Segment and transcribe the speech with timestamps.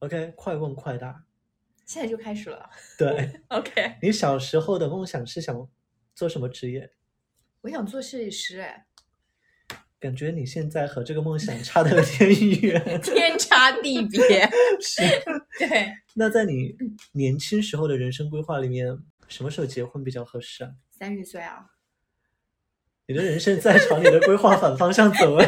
[0.00, 1.24] OK，快问快答。
[1.86, 2.68] 现在就开始了。
[2.98, 5.68] 对 OK，你小时候的梦想是想
[6.14, 6.92] 做什么职业？
[7.62, 8.86] 我想做设计师，哎，
[9.98, 12.82] 感觉你现在和这个梦想差的有点远。
[13.00, 14.48] 天差地别。
[14.80, 15.02] 是。
[15.58, 16.74] 对，那在你
[17.12, 18.98] 年轻时候的人生规划里面，
[19.28, 20.72] 什么时候结婚比较合适啊？
[20.90, 21.70] 三十岁啊。
[23.06, 25.38] 你的人生在朝你的规划反方向走，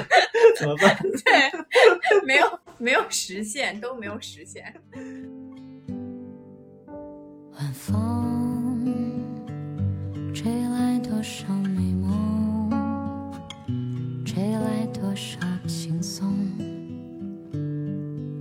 [0.58, 0.98] 怎么办？
[1.02, 4.74] 对，没有 没有实现，都没有实现。
[7.58, 8.94] 晚风
[10.34, 12.70] 吹来多少美梦，
[14.26, 16.36] 吹来多少轻松，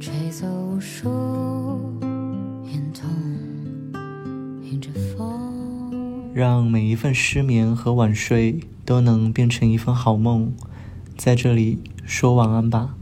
[0.02, 1.07] 吹走无数
[2.65, 3.09] 眼痛，
[4.62, 10.54] 迎着风，让每一份失眠和晚睡都能变成一份好梦，
[11.17, 12.98] 在这里说晚安吧。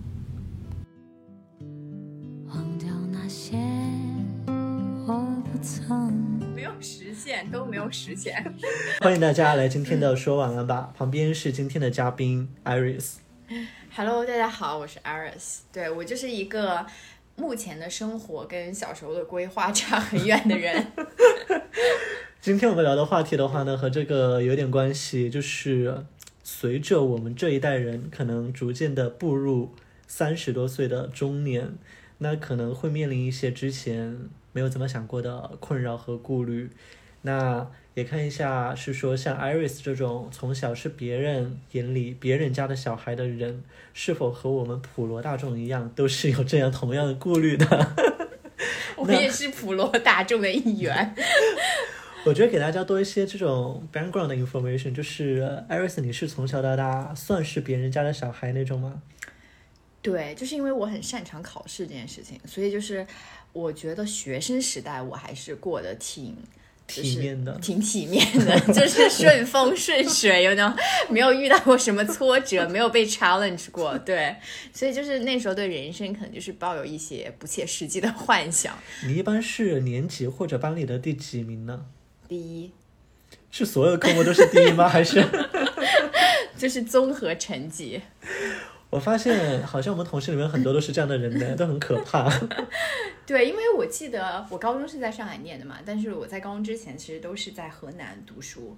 [9.03, 13.15] 欢迎大家来今天的说晚安吧， 旁边是今天的嘉宾 Iris。
[13.93, 15.59] Hello，大家好，我是 Iris。
[15.73, 16.85] 对我就是一个
[17.35, 20.87] 目前的生活跟小时候的规划差很远的人。
[22.39, 26.05] 今天我们聊的话题的话呢，和这个有点关系，就是
[26.41, 29.73] 随着我们这一代人可能逐渐的步入
[30.07, 31.73] 三十多岁的中年，
[32.19, 36.69] 那可能会面临一些之前没有怎么想过的困扰和顾虑。
[37.25, 43.63] 那也看一下，是说像 Iris 这种从小是别人眼里别人家的小孩的人，
[43.93, 47.65] 是否和我们普罗大众一样，都是有这样同样的顾虑的？
[48.97, 51.15] 我也是普罗大众的一员。
[52.25, 59.01] 我觉得给大家多一些这种 background 的 information，就是 Iris，你是从小到大算是别人家的小孩那种吗？
[60.01, 63.05] 对，就是因为我很擅长考试这件事情，所以就是
[63.51, 66.35] 我觉得学生时代我还是过得挺。
[67.01, 70.73] 体面的，挺体面的， 就是顺风顺水，有种
[71.09, 74.35] 没有遇到过什么挫折， 没有被 challenge 过，对，
[74.73, 78.77] 所以就是那时候对人生可能就是抱有一些不切实际的幻想。
[79.05, 81.85] 你一般是年级或者班里的第几名呢？
[82.27, 82.71] 第一，
[83.51, 84.87] 是所有科目都是第一吗？
[84.87, 85.23] 还是
[86.57, 88.01] 就是综合成绩？
[88.93, 92.31] 我发现好像我们同事里面很多都是这样的人呢，都很可怕。
[93.25, 98.77] 对，因为我记得我高中是在上海念的嘛，但是我在高中之前其实都是在河南读书，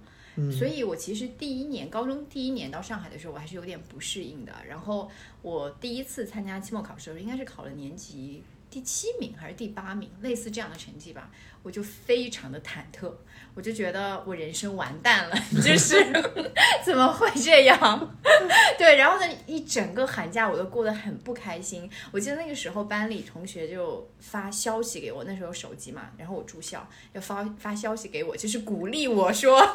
[0.50, 4.52] 所以我其实第一年高中第一年到上海的时候，我还是有点不适应的。
[4.66, 5.10] 然后
[5.42, 8.42] 我第一次参加期末考试的时候，应该是考了年级
[8.76, 11.30] 第七名还是第八名，类似这样的成绩吧，
[11.62, 13.10] 我就非常的忐忑。
[13.54, 15.96] 我就觉得我人生完蛋了， 就是
[16.84, 18.14] 怎么会这样？
[18.76, 21.90] 对，然后呢，一整个寒假我都过得很不开心。
[22.10, 29.66] 我记得那个时候班里同学就发消息给我，那时候手机嘛，然后我住校要发发消息给我，就是鼓励我说，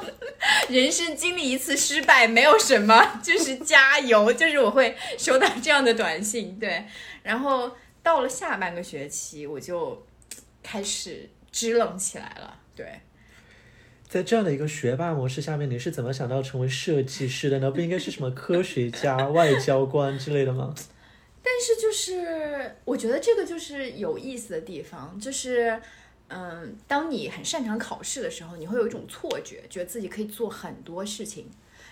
[0.70, 6.60] 人生经历一次失败没有什么，就是加油，就是我会收到这样的短信。
[6.60, 6.86] 对，
[7.24, 10.06] 然后到了下半个学期，我就
[10.64, 12.60] 开始支棱起来了。
[12.76, 13.00] 对。
[14.08, 17.72] 在这样的一个学霸模式下面，你是怎么想到成为设计师的呢？
[17.72, 20.76] 不应该是什么科学家、外交官之类的吗？
[21.42, 25.82] 但是就是我觉得这个就是有意思的地方，就是
[26.28, 31.50] 嗯，当你很擅长考试的时候，你会有一种错觉，觉得自己可以做很多事情。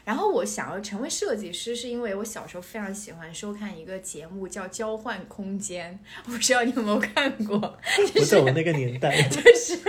[0.10, 5.94] 然后我想要成为设计师，是因为我小时候非常喜欢收看一个节目叫《交换空间》，
[6.26, 7.78] 我不知道你有没有看过。
[8.16, 9.80] 不是我那个年代， 就是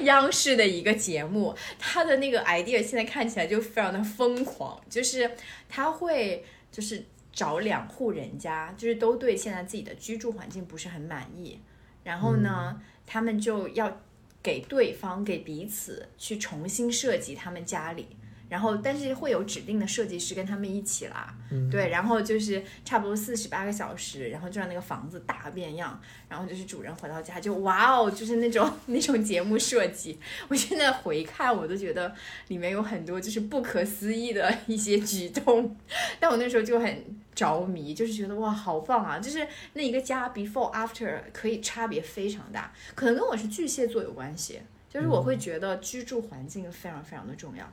[0.00, 5.30] 央视的一个节目，它的那个 idea 现在看起来就非常的疯狂，就是
[5.68, 11.60] 他会就是找两户人家，就是都对现在自己的居住环境不是很满意，
[12.02, 14.00] 然后呢，他们就要
[14.42, 18.08] 给对方给彼此去重新设计他们家里。
[18.48, 21.34] 然后，但是会有指定的设计师跟他们一起啦，
[21.70, 32.14] 对，然后就是差不多四十八个小时，然后就让那个房子大变样，然后就是主人回到家就哇哦，就是那种那种节目设计，我现在回看我都觉得
[32.48, 35.76] 里面有很多就是不可思议的一些举动，
[36.20, 37.04] 但我那时候就很
[37.34, 47.70] 着迷，就是觉得哇好棒啊，就是那一个家 before after 可以差别非常大，可能跟我是巨蟹座有关系，就是我会觉得居住环境非常非常的重要。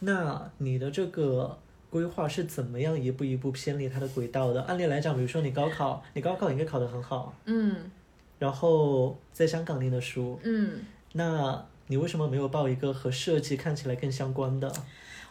[0.00, 1.58] 那你的这个
[1.88, 4.62] 规划是怎么样一步一步偏离它的轨道的？
[4.62, 7.90] 按理来讲，比如说你高考，你高考应该考得很好，嗯，
[8.38, 10.80] 然后在香港念的书，嗯，
[11.12, 14.70] 那你为什么没有报一个和设计看起来更相关的？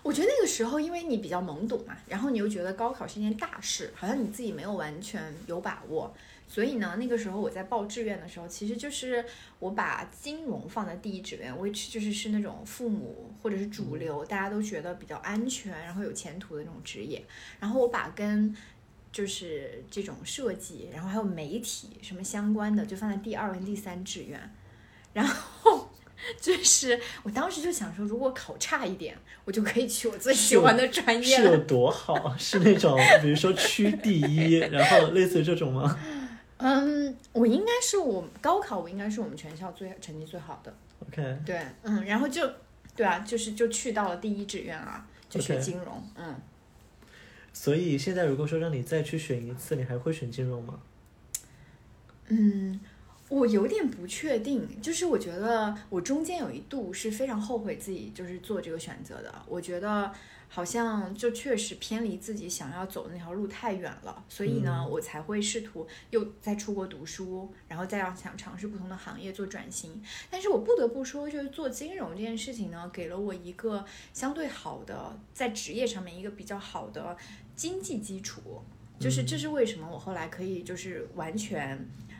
[0.01, 6.13] 我觉得那个时候因为你比较懵懂嘛，然后你又觉得高考是一件大事，好像你自己没有完全有把握。
[6.47, 9.25] 所以呢，那个时候我在报志愿的时候，其实就是
[9.59, 17.23] 我把金融放在第一志愿，which 就是是那种父母或者是主流大家都觉得比较安全，然后有前途的那种职业。
[17.59, 18.55] 然后我把跟
[19.11, 24.39] 就是这种设计，然后还有媒体什么相关的，就放在第二跟第三志愿。
[25.13, 25.89] 然后
[26.39, 31.57] 就是我当时就想说，如果考差一点，我就可以去我最喜欢的专业是有。
[31.65, 32.35] 多好？
[32.37, 35.97] 是那种比如说区第一，然后类似于这种吗
[36.67, 40.73] 嗯，我应该是我高考，我应该是我们全校最成绩最好的。
[41.07, 42.51] ？OK，对，嗯，然后就
[42.95, 46.03] 对啊，就是就去到了第一志愿啊，就学金融。
[46.15, 46.35] 嗯，
[47.53, 50.79] 所以现在如果说让你再去选一次，你还会选金融吗？
[52.29, 52.79] 嗯，
[53.29, 59.31] 我有点不确定，就是我觉得我中间有一度是非常后悔自己就是做这个选择的。
[59.47, 60.11] 我觉得
[60.55, 70.01] 好像就确实偏离自己想要走的那条路太远了，所以呢，我才会试图又再出国读书，然后再要想尝试不同的行业做转型。
[70.31, 77.17] 但是我不得不说，就是做金融这件事情呢，给了我一个相对好的在职业上面一个比较好的
[77.53, 78.63] 经济基础。
[78.97, 81.77] 就是这是为什么我后来可以就是完全。
[81.77, 82.14] 嗯，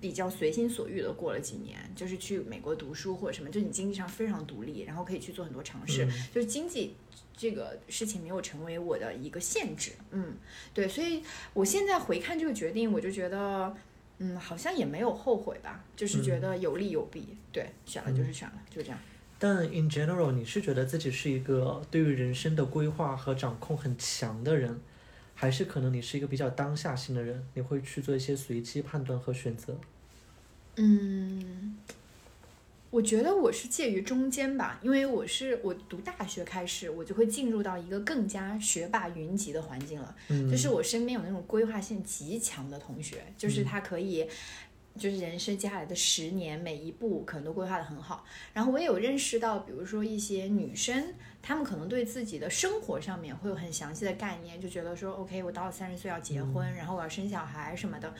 [0.00, 6.94] 比较随心所欲的过了几年，就是去美国读书或者什么，就你经济上非常独立，然后可以去做很多尝试，就是经济
[7.36, 9.92] 这个事情没有成为我的一个限制。
[10.10, 10.34] 嗯，
[10.72, 13.74] 对，所以我现在回看这个决定，我就觉得，
[14.18, 17.36] 嗯，好像也没有后悔吧，就是觉得有利有弊。
[17.52, 18.98] 对，选了就是选了，就这样。
[19.38, 24.80] 但 in general，你是觉得自己是一个对于人生的规划和掌控很强的人，
[25.44, 29.76] 还是可能你是一个比较当下性的人，你会去做一些随机判断和选择？
[30.76, 31.76] 嗯，
[32.88, 40.16] 我觉得我是介于中间吧，因为我是我读大学开始，我就会进入到一个更加学霸云集的环境了。
[40.28, 44.26] 嗯，就是我身边有那种规划性极强的同学，就是他可以，
[44.96, 48.24] 就是人生接下来的十年每一步可能都规划的很好。
[48.52, 58.14] 然后我也有认识到，比如说一些女生，她们可能对自己的生活上面会有很详细的概念，就觉得说，OK，我到了三十岁要结婚，然后我要生小孩什么的，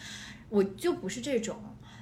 [0.49, 1.57] 我就不是这种。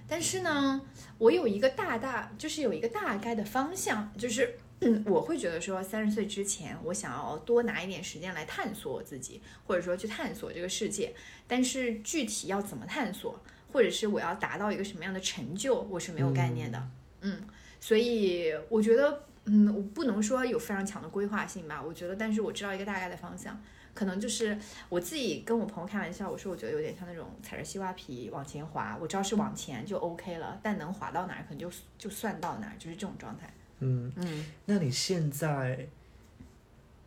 [0.08, 0.80] 但是呢，
[1.18, 4.58] 我有一个大大，就是有一个大概的方向，就是。
[4.84, 11.14] 嗯，我会觉得说，三十岁之前，我想要多拿一点时间来探索我自己，或者说去探索这个世界。
[11.46, 13.40] 但是具体要怎么探索，
[13.72, 16.88] 或者是我要达到一个什么样的成就，我是没有概念的。
[17.22, 17.40] 嗯，
[17.80, 21.82] 所以我觉得，嗯，我不能说有非常强的规划性吧。
[21.82, 23.60] 我觉得，但是我知道一个大概的方向，
[23.94, 24.58] 可能就是
[24.88, 33.52] 我自己跟我朋友开玩笑，我说我觉得有点像那种踩着西瓜皮往前滑，我知道是往前就 OK 了，但能滑到哪儿，可能就就算到哪儿，就是这种状态。
[33.80, 34.46] 嗯，嗯。
[34.66, 35.86] 那你现在，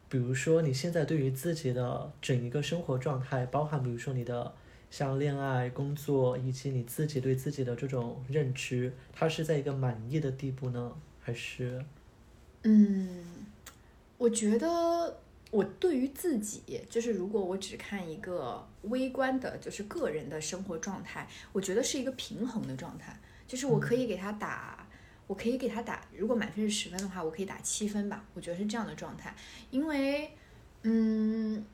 [0.07, 4.53] 比如说你现在对于自己的整一个生活状态，包含比如说你的
[4.95, 11.83] 像恋爱、工作，以及你自己对自己的这种认知，它是在一个满意的地步呢，还是？
[12.63, 13.25] 嗯，
[14.17, 15.19] 我觉得
[15.51, 24.87] 我对于自己，就是如果我只看一个微观的，就是个人的生活状态，我觉得是一个平衡的状态，就是我可以给他打，
[25.27, 29.35] 我可以给他打，如果满分是十分的话，我可以打七分吧，我觉得是这样的状态，
[29.71, 30.31] 因为，
[30.83, 31.65] 嗯，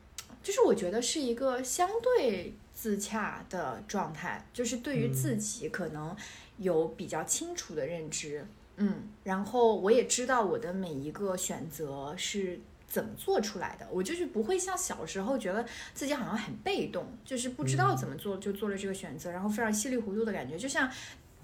[0.42, 6.16] 就是我觉得是一个相对自洽的状态，就是对于自己可能
[6.58, 8.44] 有比较清楚的认知。
[8.78, 15.64] 嗯，然后我也知道我的每一个选择是怎么做出来的，我就是不会像小时候觉得
[15.94, 20.90] 自己好像很被动，就是不知道怎么做就做了这个选择，然后非常稀里糊涂的感觉，就像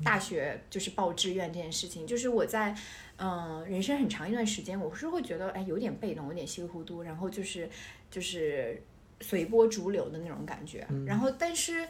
[0.02, 2.76] 大学就是报志愿这件事情，就是我在
[3.20, 7.68] 嗯、人生很长一段时间，我是会觉得哎有点被动，有点稀里糊涂，然后就是
[8.10, 8.82] 就是
[9.20, 11.87] 随波逐流的那种感觉，然后但是。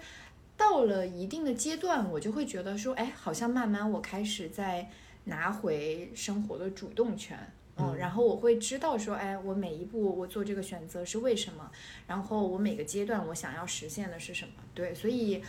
[0.58, 4.90] 到了一定的阶段，我就会觉得说，哎，好像慢慢我开始在
[5.22, 7.38] 拿回生活的主动权，
[7.76, 11.70] 嗯，然后我会知道说，哎，我每一步我做这个选择是为什么，
[12.08, 15.40] 然后我每个阶段我想要实现的是什么，对，所以，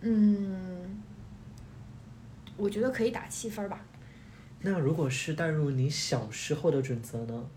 [0.00, 0.98] 嗯，
[2.56, 3.84] 我觉得可以打七分吧。
[4.62, 7.50] 那如果是带入你小时候的准则呢？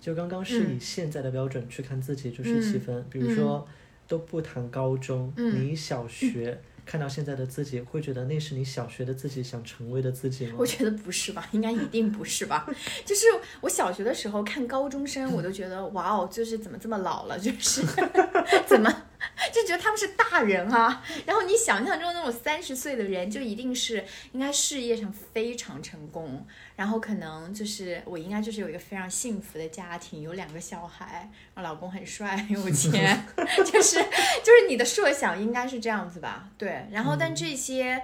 [0.00, 3.04] 就刚刚是以现在的标准去看自己，就是七分。
[3.10, 3.66] 比如说，
[4.08, 10.66] 都不谈高中，嗯你小学看到现在的自己，会觉得那是你小学的自己想成为的自己吗我？
[10.66, 12.66] 觉得不是吧，应该一定不是吧。
[13.04, 13.26] 就是
[13.60, 17.82] 我小学的时候看高中生，我都觉得哇哦，就是怎么这么老了，就是
[18.66, 18.90] 怎么
[19.52, 21.04] 就觉得他们是大人啊。
[21.26, 26.46] 然后你想象中那种三十岁的人，就一定是应该事业上非常成功，
[26.76, 33.26] 然后可能就是我应该就是有一个非常幸福的家庭，有两个小孩，老公很帅很有钱，
[33.64, 33.96] 就是
[34.42, 36.48] 就是你的设想应该是这样子吧？
[36.56, 38.02] 对，然后但这些。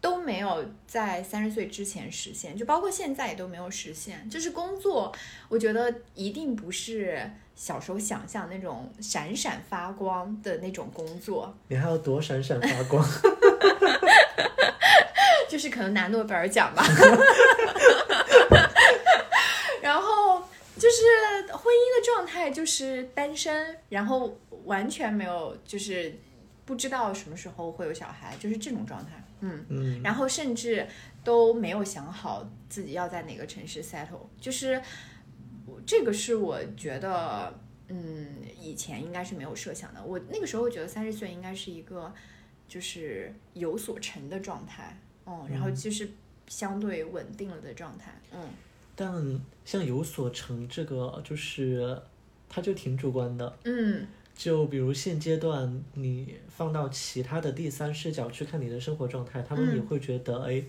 [0.00, 4.28] 都没有在三十岁之前实现，就包括现在也都没有实现。
[4.30, 5.14] 就是工作，
[5.48, 11.56] 我觉得一定不是小时候想象那种闪闪发光的那种工作。
[11.68, 13.04] 你还要多闪闪发光？
[15.48, 16.84] 就是可能拿诺贝尔奖吧。
[19.80, 20.42] 然后
[20.76, 20.96] 就是
[21.52, 26.18] 婚姻的状态就是单身，然后完全没有就是
[26.64, 29.12] 不知道什么时候会有小孩，就是这种状态。
[29.40, 30.86] 嗯嗯，然后甚至
[31.22, 34.80] 都没有想好自己要在哪个城市 settle，就是
[35.84, 37.52] 这个是我觉得，
[37.88, 38.26] 嗯，
[38.60, 40.02] 以前应该是没有设想的。
[40.02, 42.12] 我那个时候觉得三十岁应该是一个
[42.66, 46.08] 就是有所成的状态，嗯，然后就是
[46.48, 48.40] 相对稳定了的状态，嗯。
[48.98, 52.00] 但像有所成这个，就是
[52.48, 54.06] 它就挺主观的，嗯。
[54.36, 60.62] 就比如现阶段，你放到其他的第三视角去看你的生活状态，他们也会觉得，哎，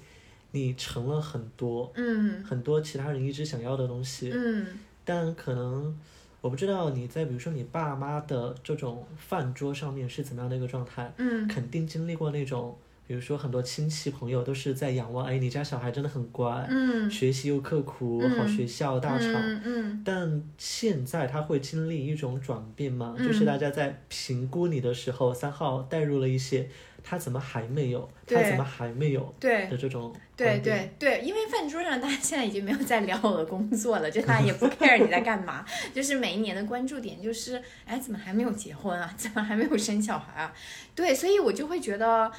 [0.52, 4.66] 你成了很多，嗯，很多其他人一直想要的东西，嗯，
[5.04, 5.96] 但可能
[6.40, 12.78] 我不知道你在比如说你爸妈的这种饭桌上面是怎么样的一个状态，嗯，肯定经历过那种。
[13.08, 19.32] 比如说，很多亲戚朋友都是在仰望，哎，你家小孩真的很乖，嗯，学习又刻苦，好学校大厂，
[19.64, 26.70] 嗯，但现在他会经历一种转变嘛，就是大家在评估你的时候，三号带入了一些
[27.02, 39.14] 他怎么还没有，他怎么还没有，对的这种，对对对，因为饭桌上大家现在已经没有在聊我的工作了，就大家也不 care 你在干嘛，就是每一年的关注点就是，哎，怎么还没有结婚啊？
[39.16, 40.54] 怎么还没有生小孩啊？
[40.94, 42.30] 对，所以我就会觉得。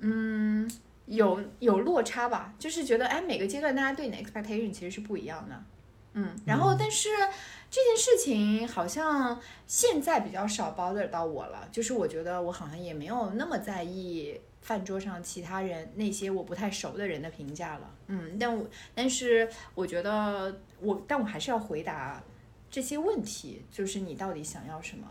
[0.00, 0.70] 嗯，
[1.06, 5.62] 有有落差吧，就是觉得哎，每个阶段大家对你的 expectation 其实是不一样的。
[6.12, 7.10] 嗯，然后但是
[7.70, 17.90] 这件事情好像现在比较少 bother 到我了，就是我觉得我好像也没有那么在意饭桌上其他人那些我不太熟的人的评价了。
[18.06, 22.22] 嗯，但我但是我觉得我但我还是要回答
[22.70, 25.06] 这些问题，就是你到底想要什么？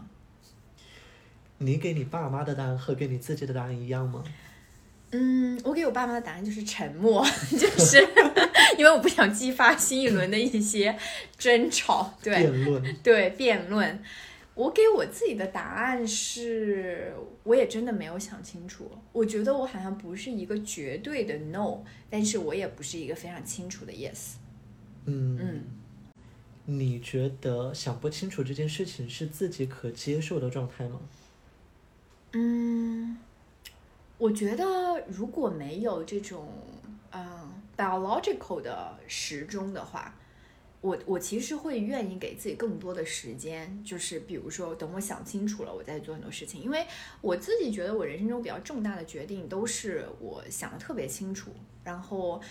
[1.59, 4.23] 你给你爸妈的答案和给你自己的答案一样吗？
[5.17, 7.25] 嗯，我给我爸妈的答案就是沉默，
[7.57, 8.05] 就是
[8.77, 10.97] 因为我不想激发新一轮的一些
[11.37, 14.03] 争吵，对，辩论，对，辩论。
[14.55, 18.89] 我给我自己的答案是，我也真的没有想清楚。
[19.11, 21.79] 我觉得我好像不是一个绝对的 no，
[22.09, 24.35] 但是我也不是一个非常清楚的 yes。
[25.05, 25.63] 嗯嗯，
[26.65, 30.99] 你觉得想不清楚这件事情是自己可接受的状态吗？
[32.31, 33.17] 嗯。
[34.17, 34.65] 我觉得
[35.07, 36.47] 如果没有这种
[37.11, 40.15] 嗯 biological 的时钟的话，
[40.79, 46.61] 我我其实会愿意给自己更多的时间，就是比如说等我想清楚了，我再做很多事情。
[46.61, 46.85] 因为
[47.19, 51.51] 我自己觉得我人生中比较重大的决定都是我想的特别清楚，
[51.83, 52.41] 然后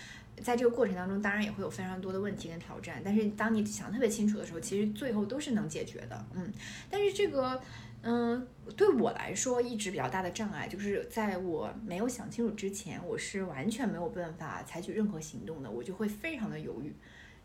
[0.43, 3.01] 在这个过程当中，当然也会有非常多的问题跟挑战。
[3.03, 6.25] 但是当你想特别清楚的时候，其实最后都是能解决的。
[6.35, 6.53] 嗯，
[6.91, 7.59] 但是这个。
[8.07, 8.47] 嗯，
[8.77, 16.93] 对我来说一直比较大的障碍，就是在我没有想清楚之前，我是完全没有办法采取任何行动的，我就会非常的犹豫。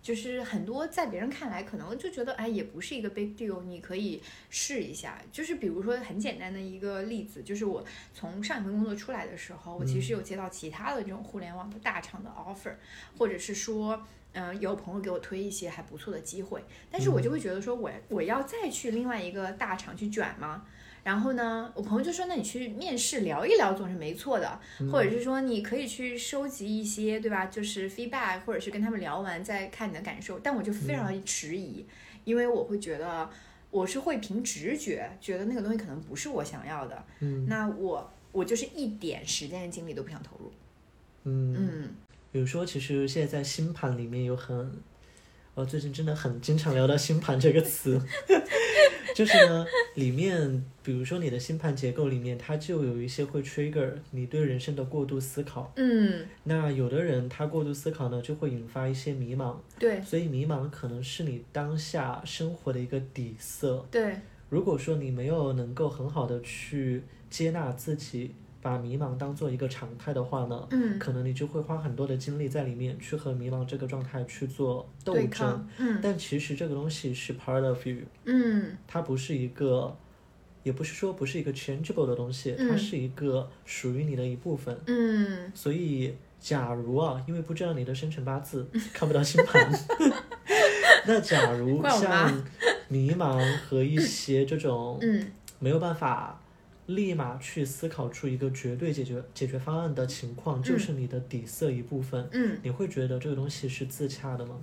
[0.02, 5.18] 就是很多在别人看来可能就觉得，哎，也不是一个 big deal，你可以试一下。
[5.32, 12.74] 就是比如说很简单的一个例子，就是我从上一份工作出来的时候，我其实有接到其他的这种互联网的大厂的 offer，
[13.16, 14.06] 或者是说。
[14.32, 20.64] 嗯，有朋友给我推一些还不错的机会，但是我就会觉得说，我我要再去另外一个大厂去卷吗？
[21.02, 24.60] 然后呢，我朋友就说，那你去面试聊一聊总是没错的，
[24.92, 27.46] 或者是说你可以去收集一些，对吧？
[27.46, 30.38] 就是 feedback，或者是跟他们聊完再看你的感受。
[30.38, 31.86] 但我就非常迟疑，
[32.24, 33.28] 因为我会觉得
[33.70, 37.02] 我是会凭直觉觉得那个东西可能不是我想要的。
[37.20, 40.52] 嗯，那我我就是一点时间精力都不想投入。
[41.24, 41.94] 嗯嗯。
[42.32, 44.70] 比如说，其实现在在星盘里面有很，
[45.54, 48.00] 我最近真的很经常聊到星盘这个词，
[49.16, 55.72] 就是呢，里面比如说你的星盘结构里面，它就有一些会 trigger 你对人生的过度思考。
[55.74, 56.24] 嗯。
[56.44, 59.56] 那有的人他过度思考呢，就会引发一些迷茫。
[59.78, 60.00] 对。
[60.02, 63.84] 所以迷茫可能是你当下生活的一个底色。
[63.90, 64.14] 对。
[64.48, 68.34] 如果说你没有能够很好的去接纳自己。
[68.62, 79.96] 把迷茫当做一个常态的话呢，嗯，可能你就会花很多的精力在里面去和迷茫这个状态去做斗争，嗯，但其实这个东西是 part of you，嗯，它不是一个
[80.62, 82.78] 也不是说不是一个 changeable 的东西，它嗯。
[82.78, 84.78] 是一个属于你的一部分。
[84.86, 85.50] 嗯。
[85.54, 89.72] 所以，假如啊，因为不知道你的生辰八字，看不到星盘，
[91.06, 92.44] 那假如像
[92.88, 95.32] 迷茫和一些这种嗯。
[95.62, 96.39] 没有办法
[96.94, 102.28] 立马去思考出一个绝对解决解决方案的情况，就是你的底色一部分。
[102.32, 104.60] 嗯，你会觉得这个东西是自洽的吗？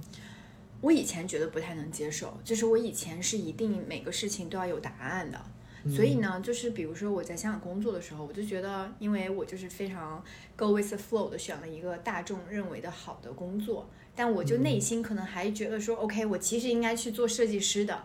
[0.81, 5.41] 我以前觉得不太能接受，就是我以前是一定每个事情都要有答案的。
[5.89, 10.21] 所以呢，就是比如说我在香港工作的时候，我就觉得，因为我就是非常
[10.57, 18.03] go with the flow 的选了一个大众认为的好的工作，但我就内心可能还觉得说、o k 我其实应该去做设计师的，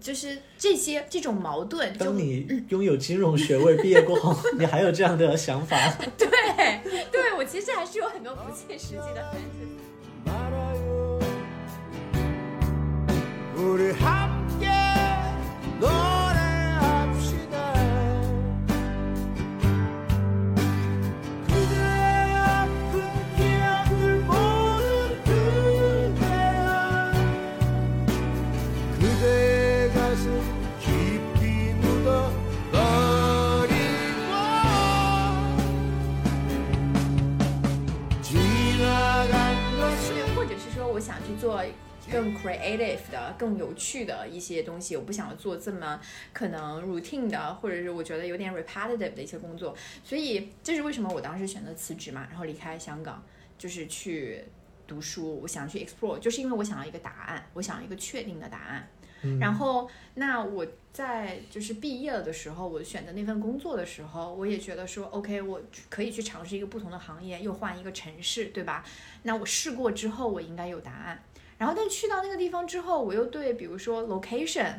[0.00, 5.76] 就是这些这种矛盾当你拥有金融学位毕业过后， 你还有这样的想法？
[6.16, 6.28] 对
[7.10, 9.34] 对，我其实还是有很多不切实际的
[41.40, 41.64] 做
[42.12, 45.98] 更 creative 的、更有趣的一些东西，我不想做这么
[46.34, 49.74] 可能 routine 的，或者是我觉得有点 repetitive 的一些工作。
[50.04, 53.24] 所以这是为什么我当时选择辞职嘛，然后离开香港，
[53.56, 54.44] 就是去
[54.86, 55.40] 读书。
[55.40, 58.86] 我想去 explore，就是因为我想要一个答案，我想要一个确定的答案。
[59.40, 68.84] 然后，那我在就是毕业了的时候，我选择那份工作的时候，我也觉得说，OK，我可以去尝试一个不同的行业，又换一个城市，对吧？
[69.22, 71.22] 那我试过之后，我应该有答案。
[71.58, 74.76] 然后，但去到那个地方之后，我又对比如说 location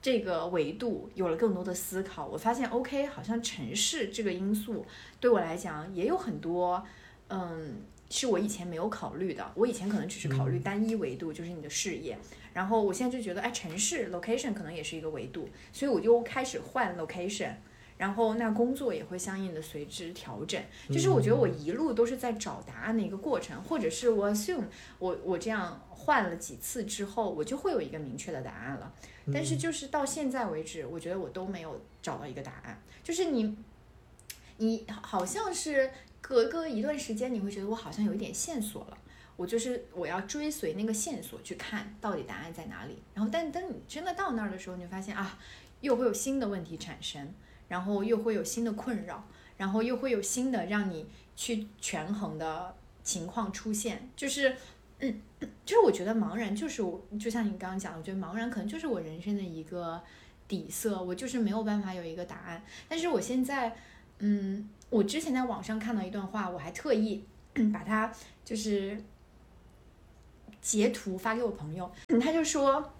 [0.00, 2.26] 这个维度有了更多的思考。
[2.26, 4.84] 我发现，OK，好像城市这个因素
[5.20, 6.82] 对我来讲也有很多，
[7.28, 9.52] 嗯，是我以前没有考虑的。
[9.54, 12.18] 我以前可能只是考虑单一维度，就是你的事业。
[12.54, 17.52] 然后我现在就觉得，哎，城市 location 可能也是一个维度，所以我就开始换 location。
[17.96, 24.64] 然后那工作也会相应的随之调整，就是我觉得我一路都是在找答案的一个过程，或者是我 assume
[24.98, 28.92] 我我这样换了几次之后，我就会有一个明确的答案了。
[29.32, 32.82] 但是就是到现在为止，我觉得我都没有找到一个答案。
[33.04, 33.56] 就是你，
[34.56, 35.88] 你好像是
[36.20, 38.98] 隔个一段时间，你会觉得我好像有一点线索了。
[39.36, 43.02] 我就是我要追随那个线索去看到底答案在哪里。
[43.14, 45.38] 然后，但等你真的到那儿的时候，你就发现啊，
[45.80, 47.32] 又会有新的问题产生，
[47.68, 54.08] 然后又会有新的困扰，然后又会有新的让你去权衡的情况出现。
[54.14, 54.56] 就是，
[55.00, 55.20] 嗯，
[55.64, 60.02] 就是我觉得茫然就是我，就像你刚刚讲的，我觉得茫然可能就是我人生的一个
[60.46, 62.62] 底色，我就是没有办法有一个答案。
[62.88, 63.76] 但是我现在，
[64.20, 67.24] 嗯，我之前在网上看到一段话，我还特意
[67.72, 68.12] 把它
[68.44, 68.98] 就是
[70.64, 72.90] 截图发给我朋友，他就说，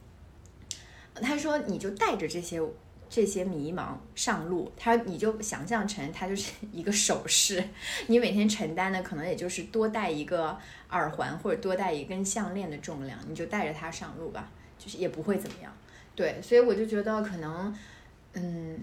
[1.14, 2.61] 他说你就带着这些
[3.09, 7.64] 这些迷茫上路，他你就想象成它就是一个首饰，
[8.09, 10.59] 你每天承担的可能也就是多戴一个
[10.90, 15.72] 耳环或者多戴一根项链的重量，你就带着它上路吧，就是也不会怎么样。
[16.14, 17.74] 对，所以我就觉得可能，
[18.35, 18.79] 嗯，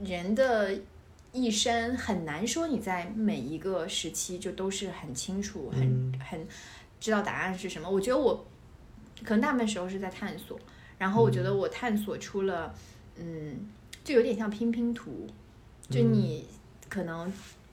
[0.00, 0.78] 人的
[1.32, 6.46] 一生很难说你在每一个时期就都是很清楚、很嗯很
[7.04, 7.90] 知道答案是什么。
[7.90, 8.46] 我觉得我
[9.22, 10.58] 可能大部分时候是在探索，
[10.96, 12.74] 然后我觉得我探索出了，
[13.16, 13.68] 嗯，
[14.02, 15.26] 就有点像拼拼图，
[15.90, 16.46] 就你
[16.88, 17.30] 可能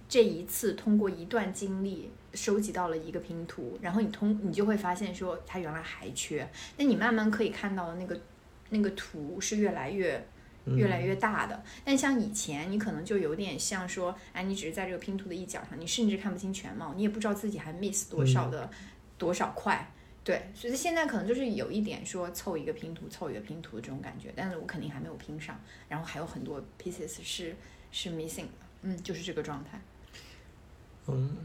[0.10, 8.20] 这一次通过一段经历收集到了一个拼图，然后你通你就会发现说它原来还缺，那你慢慢可以看到的那个
[8.70, 10.28] 那个图是越来越。
[10.76, 18.70] 越来越大的，但像以前，你可能就有点像说，哎，你只是在这个拼图的一角上，你甚至看不清全貌，你也不知道自己还 miss 多少的、
[19.21, 27.55] 多少块，对，所以现在可能就是有一点说凑一个拼图，凑一个拼图的这种感觉，但是我肯定还没有拼上，然后还有很多 pieces 是
[27.91, 29.79] 是 missing 的，嗯，就是这个状态。
[31.05, 31.38] 嗯，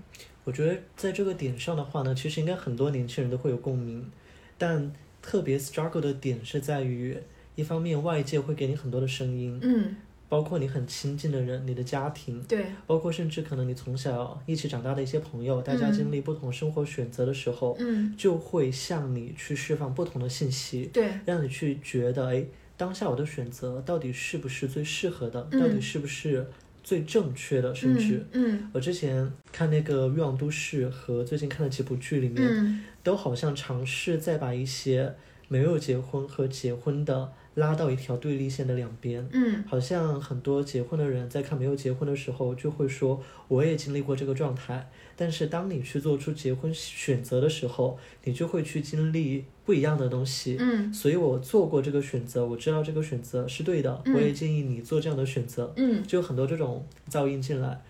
[0.44, 4.10] 我觉得在这个点上的话呢，其实应该很多年轻人都会有共鸣，
[4.56, 7.18] 但特别 struggle 的点是在于，
[7.56, 9.96] 一方面外界会给你很多的声音，嗯，
[10.28, 22.44] 包括你很亲近的人、你的家庭，对，包括甚至可能你从小一起长大的一些朋友，大家嗯经历不同生活选择的时候，嗯，就会向你去释放不同的信息，对，让你去觉得，哎，
[22.76, 25.60] 当下我的选择到底是不是最适合的，嗯。
[25.60, 26.46] 到底是不是
[26.82, 28.24] 最正确的，甚至。
[28.32, 32.82] 嗯我之前看那个《欲望都市》和最近看的几部剧里面，嗯。
[33.02, 35.14] 都好像尝试在把一些
[35.46, 39.28] 没有结婚和结婚的拉到一条对立线的两边。
[39.32, 44.88] 嗯好像很多结婚的人在看没有结婚的时候，就会说我也经历过这个状态。
[45.18, 50.56] 但是当你去做出结婚选择的时候，你就会去经历不一样的东西。
[50.60, 55.72] 嗯所以我做过这个选择，我知道这个选择是对的，嗯我也建议你做这样的选择。
[55.76, 57.82] 嗯就很多这种噪音进来。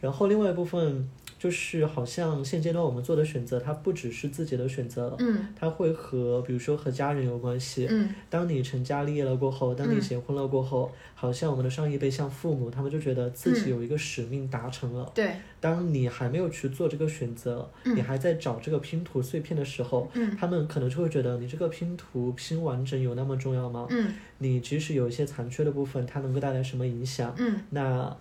[0.00, 1.06] 然后另外一部分
[1.40, 7.86] 就是，好像现阶段我们做的选择，它不只是自己的选择，嗯它会和比如说和家人有关系。
[7.88, 15.10] 嗯当你成家立业了过后，当你嗯结婚了过后，好像我们的上一辈像父母，他们就觉得自己嗯有一个使命达成了。
[15.14, 23.86] 对，当你还没有去做这个选择，嗯你还在找这个拼图碎片的时候，嗯他们可能就会觉得你这个拼图拼完整有那么重要吗？
[23.88, 27.34] 嗯你即使有一些残缺的部分，它能够带来什么影响？
[27.38, 28.14] 嗯那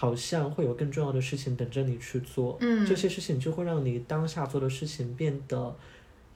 [0.00, 2.56] 好像会有更重要的事情等着你去做。
[2.62, 5.76] 嗯这些事情就会让你当下做的事情变得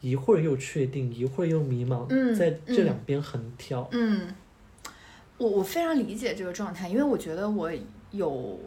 [0.02, 3.88] 一会儿又确定，一会儿又迷茫，嗯在这嗯两边横跳。
[3.92, 4.34] 嗯，
[5.38, 7.72] 我我非常理解这个状态，因为我觉得我
[8.10, 8.60] 有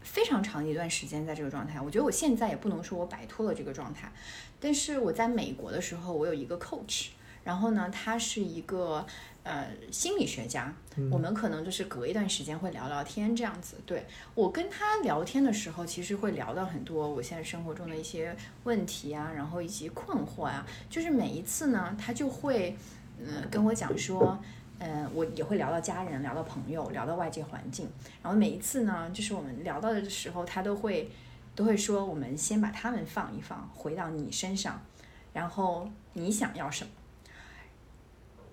[0.00, 1.78] 非常长的一段时间在这个状态。
[1.78, 4.10] 我觉得我现在也不能说我摆脱了这个状态，
[4.58, 7.08] 但是我在美国的时候，我有一个 coach，
[7.44, 9.06] 然后呢，他是一个
[9.42, 10.74] 呃心理学家，
[11.10, 13.76] 我们可能就是隔一段时间会聊聊天这样子。
[13.86, 20.66] 对我跟他聊天的时候，其实会聊到很多我现在生活中的一些问题啊，然后以及困惑啊。
[20.90, 22.76] 就是每一次呢，他就会
[23.18, 24.38] 嗯、呃跟我讲说。
[24.80, 27.88] 嗯，我也会聊到家人，聊到朋友，聊到外界环境。
[28.20, 31.08] 然后每一次呢，就是我们聊到的时候，他都会
[31.54, 34.82] 都会说，我们先把他们放一放，回到你身上，
[35.32, 36.90] 然后你想要什么？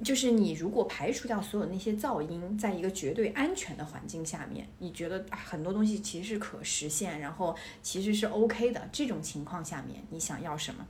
[0.04, 8.90] 就是你如果排除掉所有那些噪音，在一个绝对安全的环境下面，你觉得很多东西其实是可实现，然后其实是 OK 的。
[8.92, 10.86] 这种情况下面，你想要什么？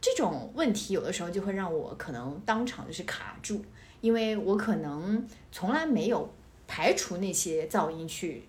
[0.00, 3.64] 这种问题有的时候就会让我可能当场就是卡住，
[4.00, 6.32] 因为我可能从来没有
[6.66, 8.44] 排除那些噪音去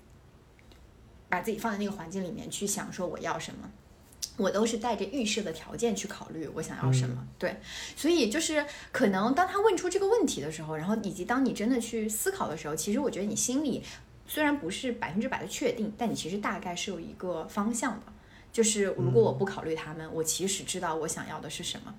[1.30, 3.69] 把自己放在那个环境里面去想说我要什么。
[4.38, 7.55] 我都是带着预设的条件去考虑我想要什么，对，
[7.95, 13.83] 所以就是可能当他问出这个问题的时候，然后以及当你真的去思考的时候，其实我觉得你心里
[14.27, 18.13] 虽然不是百分之百的确定，但你其实大概是有一个方向的。
[18.51, 21.91] 就是如果我不考虑他们，我其实知道我想要的是什么。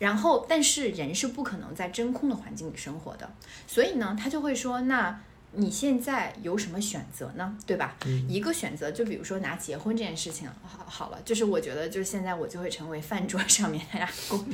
[0.00, 3.32] 然后，但是人是不可能在真空的环境里生活的，
[3.68, 5.22] 所以呢，他就会说，那
[5.54, 7.56] 你现在有什么选择呢？
[7.66, 7.96] 对吧？
[8.28, 14.44] 一个选择，就比如说拿结婚这件事情好好了，就是我觉得，就是现在我就会成为饭桌上面大家攻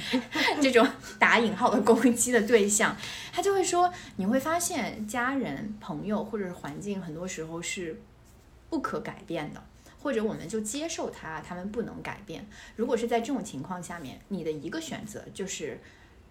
[0.61, 0.87] 这种
[1.19, 2.97] 打引号的攻击的对象。
[3.33, 8.01] 他就会说，你会发现家人、朋友或者是环境，很多时候是
[8.69, 9.63] 不可改变的。
[10.01, 12.47] 或者我们就接受他，他们不能改变。
[12.77, 15.81] 如果是在这种情况下面，你的一个选择就是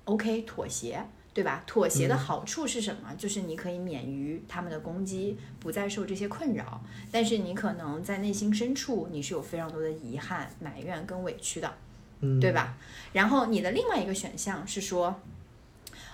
[0.06, 1.06] ，OK 妥协，
[1.38, 1.62] 对吧？
[1.68, 3.14] 妥协的好处是什么？
[3.16, 6.82] 就是你可以免于他们的攻击，不再受这些困扰。
[7.12, 11.72] 但是你可能在内心深处，你是有非常多的遗憾、埋怨跟委屈的，
[12.22, 12.52] 嗯，对？
[12.52, 12.76] 吧？
[13.14, 15.22] 然后你的另外一个选项是说。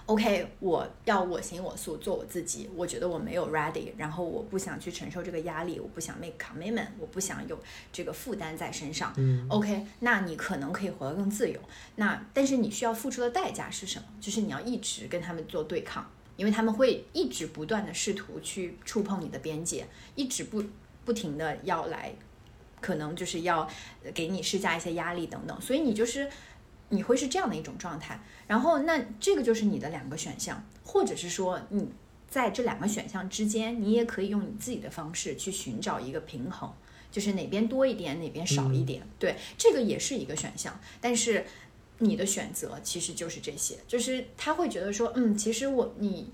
[0.05, 2.69] OK，我要我行我素，做我自己。
[2.75, 7.57] 我觉得我没有 ready，然后我不想去承受这个压力，我不想 make commitment，我不想有
[7.91, 9.13] 这个负担在身上。
[9.15, 11.57] 嗯 OK，那你可能可以活得更自由。
[11.95, 14.05] 那但是你需要付出的代价是什么？
[14.19, 20.61] 就是你要一直跟他们做对抗，因为他们会一直不断的试图去触碰你的边界，一直不
[21.05, 22.13] 不停的要来，
[22.81, 23.61] 可能就是要
[24.03, 25.61] 呃给你施加一些压力等等。
[25.61, 26.29] 所以你就是
[26.93, 28.19] 你会是这样的一种状态。
[28.47, 31.91] 然后那这个就是你的两个选项，或者是说你
[32.29, 36.71] 在这两个选项之间，你也可以用你自己的方式去寻找一个平衡。
[37.11, 40.79] 就是哪边多一点，哪边少一点，对，这个也是一个选项。
[40.99, 41.45] 但是
[41.99, 46.31] 你的选择其实就是这些，就是他会觉得说，嗯，其实我你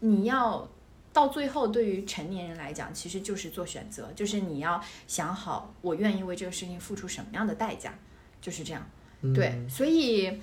[0.00, 0.68] 你要
[1.10, 7.98] 到最后，对于成年人来讲，其实就是做选择，就是你要想好，我愿意为这个事情付出什么样的代价，
[8.42, 8.86] 就是这样。
[9.34, 10.40] 对，所以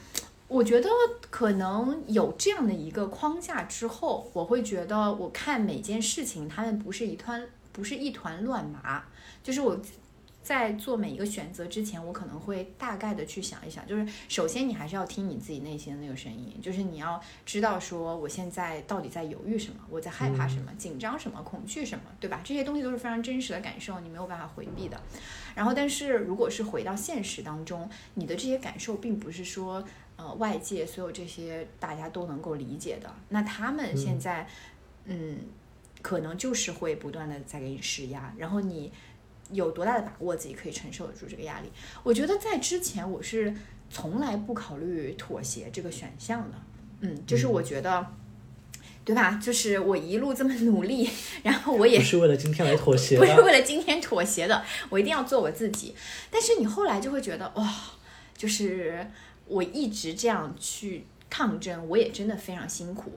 [0.48, 0.90] 我觉得
[1.30, 9.04] 可能有这样的一个框架之后，我会觉得我看每件事情，他们不是一团不是一团乱麻，
[9.44, 9.80] 就是我。
[10.48, 22.40] 在做每一个选择之前，我可能会大概的去想一想，就是首先你还是要听你自己内心的那个声音，就是你要知道说我现在到底在犹豫什么，我在害怕什么，紧张什么，恐惧什么，对吧？
[22.46, 24.98] 这些东西都是非常真实的感受，你没有办法回避的。
[25.54, 29.84] 然后，但是如果是回到现实当中，你的这些感受并不是说，
[30.16, 33.14] 呃，外界所有这些大家都能够理解的。
[33.28, 34.48] 那他们现在，
[35.04, 35.40] 嗯，
[36.02, 38.94] 可能就是会不断的在给你施压，然后你
[39.52, 41.72] 有多大的把握自己可以承受得住这个压力？
[42.04, 43.54] 我觉得在之前我是
[43.90, 46.58] 从来不考虑妥协这个选项的。
[47.02, 48.06] 嗯，就是我觉得，
[49.06, 49.40] 对吧？
[49.42, 51.08] 就是我一路这么努力，
[51.44, 53.40] 然后我也不是为了今天来妥协不是。
[53.42, 55.94] 为了今天妥协的，我一定要做我自己。
[56.32, 57.74] 但是你后来就会觉得，哇，
[58.36, 59.08] 就是
[59.46, 63.12] 我一直这样去抗争，我也真的非常辛苦，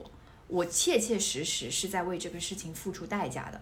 [0.47, 3.61] 我切切实实是在为这个事情付出代价的。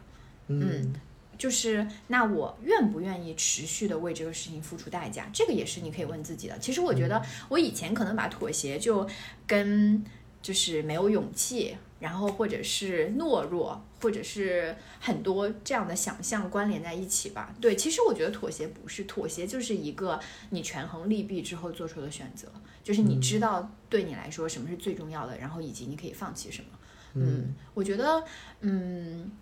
[0.49, 0.93] 嗯
[1.39, 5.31] 就是那我愿不愿意持续的为这个事情付出代价？
[5.33, 6.59] 这个也是你可以问自己的。
[6.59, 9.09] 其实我觉得我以前可能把妥协就
[9.47, 10.05] 跟
[10.43, 17.55] 就是没有勇气，然后或者是懦弱，或者是很多这样的想象关联在一起吧。
[17.61, 20.19] 对，其实我觉得妥协不是妥协，就是一个
[20.51, 22.49] 你权衡利弊之后做出的选择，
[22.83, 26.69] 就是你知道对你来说什么是最重要的，然后以及你可以放弃什么。
[27.15, 28.23] 嗯，我觉得，
[28.61, 29.33] 嗯，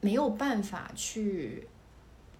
[0.00, 1.66] 没有办法去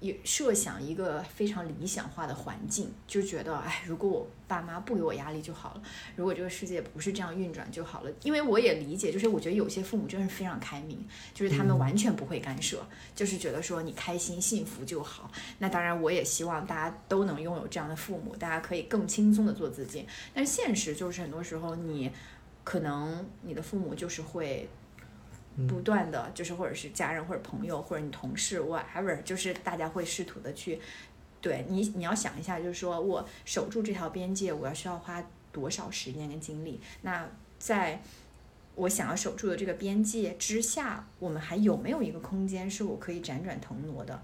[0.00, 5.82] 也设想一个非常理想化的环境，就觉得，哎，如果我爸妈不给我压力就好了，
[6.14, 8.10] 如果这个世界不是这样运转就好了。
[8.22, 15.30] 因为我也理解，就是我觉得有些父母真是非常开明，就是他们完全不会干涉，就是觉得说你开心幸福就好。
[15.58, 20.06] 那当然，我也希望大家都能拥有这样的父母，大家可以更轻松的做自己。
[20.32, 22.12] 但是现实就是很多时候你。
[22.64, 24.68] 可能你的父母就是会
[25.66, 30.78] 不断的，就是或者是家人或者朋友或者你同事 whatever，就是大家会试图的去
[31.40, 36.80] 对你，你要想一下，就是说我守住这条边界，我要需要花多少时间跟精力？
[37.02, 38.02] 那在
[38.76, 44.22] 我想要守住的这个边界之下，我们还有没有一个空间是我可以辗转腾挪的？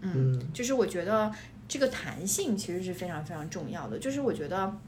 [0.00, 1.32] 嗯，就是我觉得
[1.66, 3.98] 这个弹性其实是非常非常重要的。
[3.98, 4.78] 就是我觉得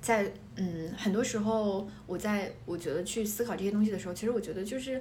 [0.00, 5.00] 在嗯很多时候，我在我觉得去思考这些东西的时候，其实我觉得就是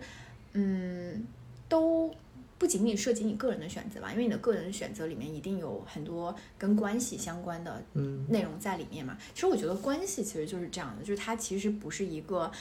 [0.54, 1.26] 嗯
[1.68, 2.14] 都。
[2.60, 7.82] 不仅仅涉及你个人的选择吧，因为你的个人选择里面一定有很多跟关系相关的
[8.28, 9.18] 内容在里面嘛。
[9.34, 12.52] 其实我觉得关系其实就是这样的，就是它其实不是一个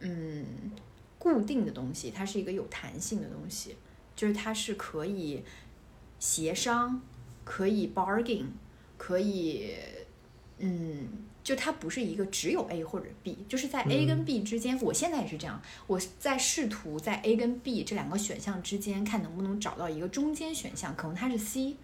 [0.00, 0.44] 嗯
[1.18, 3.76] 固定的东西，它是一个有弹性的东西，
[4.14, 5.42] 就是它是可以
[6.18, 7.00] 协商，
[7.42, 8.44] 可以 bargain，
[8.98, 9.70] 可以
[10.58, 11.08] 嗯。
[11.46, 21.76] 就它不是一个只有 A 或者 B，就是在 A 跟 B 之间，我现在也是这样，我在试图在 A 跟 B 这两个选项之间看能不能找到一个中间选项，可能它是 C，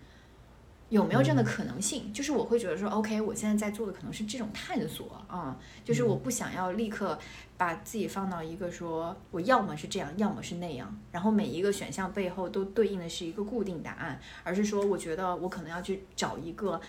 [0.89, 2.13] 有没有这样的可能性？
[2.13, 7.17] 就是我会觉得说，OK，我现在在做的可能是这种探索啊，就是我不想要立刻
[7.57, 16.81] 把自己放到一个说我要么是这样，要么是那样，然后每一个选项背后都对应的是一个固定答案，而是说我觉得我可能要去找一个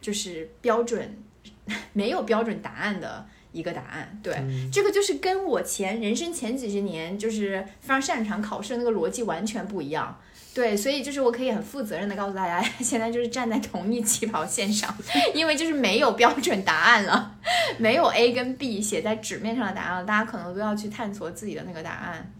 [0.00, 1.22] 就是标准。
[1.92, 4.34] 没有标准答案的一个答案，对，
[4.72, 10.18] 这个就是跟我前人生前几十年就是非常擅长考试的那个逻辑完全不一样，
[10.52, 14.92] 对，所以就是我可以很负责任的告诉大家， 现在就是站在同一起跑线上，
[15.32, 17.36] 因为就是没有标准答案了，
[17.78, 22.32] 没有 A 跟 B 写在纸面上的答案了，大家可能都要去探索自己的那个答案。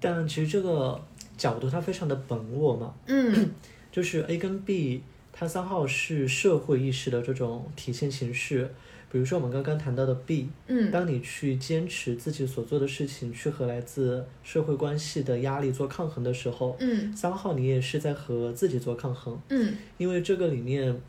[0.00, 1.04] 但其实这个
[1.36, 3.50] 角度它非常的本我嘛，嗯，
[3.90, 5.02] 就是 A 跟 B。
[5.38, 8.70] 它三号是社会意识的这种体现形式，
[9.12, 21.00] 比如说我们刚刚谈到的 B，嗯，当你去坚持自己所做的事情，去和来自社会关系的压力做抗衡的时候，嗯，三号你也是在和自己做抗衡，嗯，因为这个里面。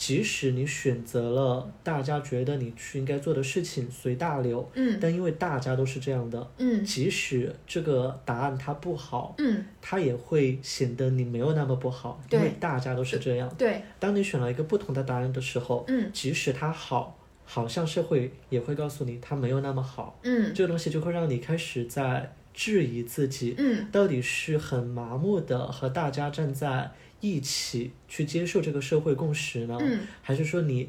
[0.00, 13.54] 即使你选择了大家觉得你去应该做的事情随大流，嗯，但因为大家都是这样的，嗯，即使这个答案它不好，嗯，它也会显得你没有那么不好，因为大家都是这样。
[13.58, 26.90] 对，当你选了一个不同的答案的时候，嗯，即使它好，好像社会也会告诉你它没有那么好，嗯，这个东西就会让你开始在质疑自己，嗯，到底是很麻木的和大家站在。
[27.20, 29.76] 一起去接受这个社会共识呢？
[29.80, 30.88] 嗯，还是说你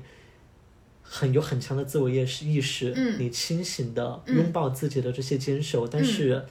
[1.04, 2.94] 很有很强的自我意识意识？
[2.96, 6.44] 嗯，你清醒的拥抱自己的这些坚守，但是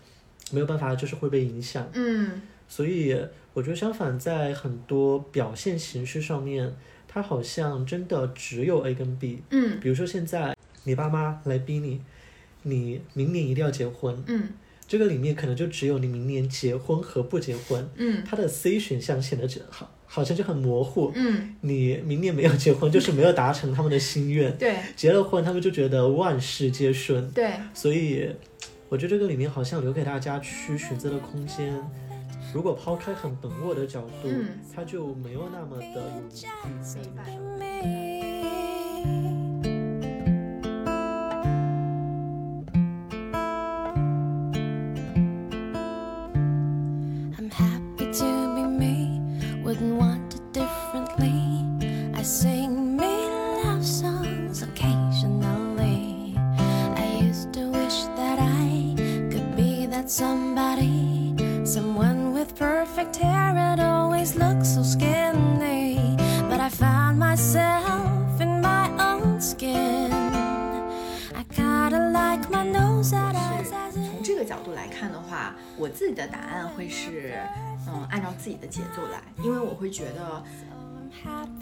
[0.50, 1.88] 没有办法，就是会被影响。
[1.94, 3.16] 嗯，所以
[3.52, 6.74] 我觉得相反，在很多表现形式上面，
[7.08, 9.42] 它好像真的只有 A 跟 B。
[9.50, 12.00] 嗯，比如说现在你爸妈来逼你，
[12.62, 14.22] 你明年一定要结婚。
[14.26, 14.48] 嗯。
[14.90, 28.29] 这个里面可能就只有你明年结婚和不结婚，嗯，它的 C 选项显得就好，好像就很模糊，嗯，你明年没有结婚，就是没有达成他们的心愿， 对，结了婚，他们就觉得万事皆顺，对，所以
[28.88, 31.72] 我觉得这个里面好像留给大家去选择的空间，
[32.53, 36.42] 如果抛开很本我的角度，嗯，它就没有那么的有余地。
[36.42, 38.10] 角
[78.50, 80.42] 自己的节奏来，因为我会觉得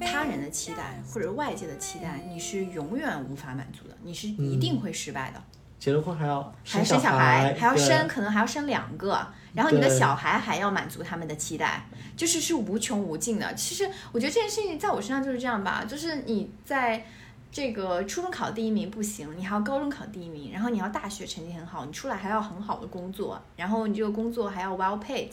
[0.00, 5.42] 他人的期待或者外界的期待，你是永远无法满足的，你是一定会失败的。
[5.78, 11.84] 结了婚还要还生小孩，还要生，可能还要生两个，然后你的小孩还要满足他们的期待，
[12.16, 13.54] 就是是无穷无尽的。
[13.54, 17.04] 其实我觉得这件事情在我身上就是这样吧，就是你在
[17.52, 25.30] 这个初中考第一名不行，你还要高中考第一名，然后你要大学成绩很好，你出来还要很好的工作，然后你这个工作还要 well paid，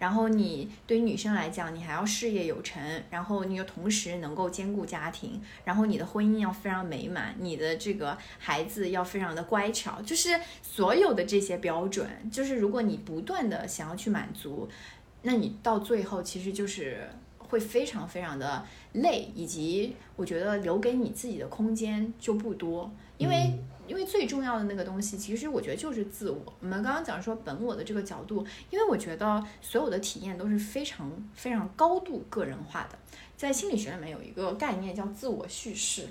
[0.00, 14.66] 然后你对于女生来讲，你还要事业有成，然后你又同时能够兼顾家庭，然后你的婚姻要非常美满，你的这个孩子要非常的乖巧，就是所有的这些标准，就是如果你不断的想要去满足，
[15.20, 23.52] 那你到最后其实就是会非常非常的累，以及我觉得留给你自己的空间就不多，因为。
[23.90, 26.54] 因为最重要的那个东西，其实我觉得就是自我。
[26.60, 32.96] 我们刚刚讲说本我的这个角度，因为我觉得所有的体验都是非常非常高度个人化的。
[33.36, 36.06] 在心理学里面有一个概念叫自我叙事，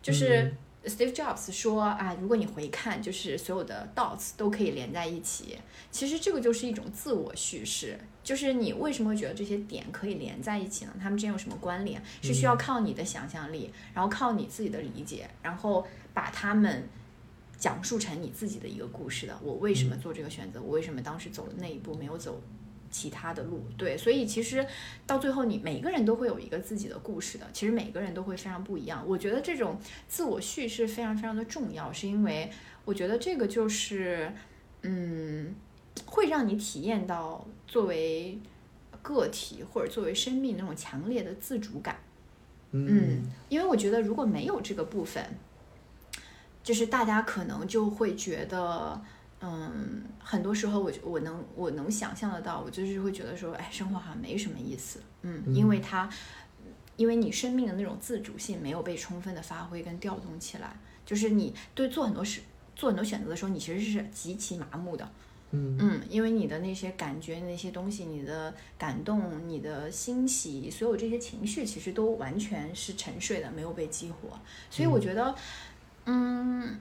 [0.00, 0.54] 就是。
[0.86, 5.56] Steve Jobs 说啊，如果你回看，就是所有的 dots 都可以连在一起。
[5.90, 10.94] 其实这个就是一种自我叙事，就是你为什么会觉得这些点可以连在一起呢？
[11.00, 12.02] 它们之间有什么关联？
[12.20, 16.86] 是需要靠你的想象力，然后靠你自己的理解，然后把它们
[17.64, 19.34] 讲述成你自己的一个故事的。
[19.42, 20.60] 我为什么做这个选择？
[20.60, 22.38] 我为什么当时走了那一步，没有走
[22.90, 23.64] 其他的路？
[23.78, 24.66] 对，所以其实
[25.06, 27.48] 到最后，你每个人都会有一个自己的故事的。
[27.54, 29.02] 其实每个人都会非常不一样。
[29.08, 32.50] 我觉得这种自我叙事非常非常的重要，是因为
[32.84, 34.30] 我觉得这个就是，
[34.82, 35.54] 嗯，
[36.04, 38.38] 会让你体验到作为
[39.00, 41.96] 个体或者作为生命那种强烈的自主感。
[42.72, 45.24] 嗯，因为我觉得如果没有这个部分，
[46.64, 49.00] 就是大家可能就会觉得，
[49.40, 56.08] 嗯，很多时候我我能我能想象得到，我就是会觉得说，哎，生活好像没什么意思，嗯，因为它，
[56.96, 60.74] 因为你生命的那种自主性没有被充分的发挥跟调动起来，
[61.04, 62.40] 就是你对做很多事
[62.74, 65.06] 做很多选择的时候，你其实是极其麻木的，
[65.50, 65.76] 嗯。
[65.78, 74.38] 嗯，因为你的那些感觉、那些东西，你的感动、你的欣喜，所有这些情绪，其实都完全是沉睡的，没有被激活。
[74.70, 75.34] 所以我觉得，
[76.06, 76.78] 嗯，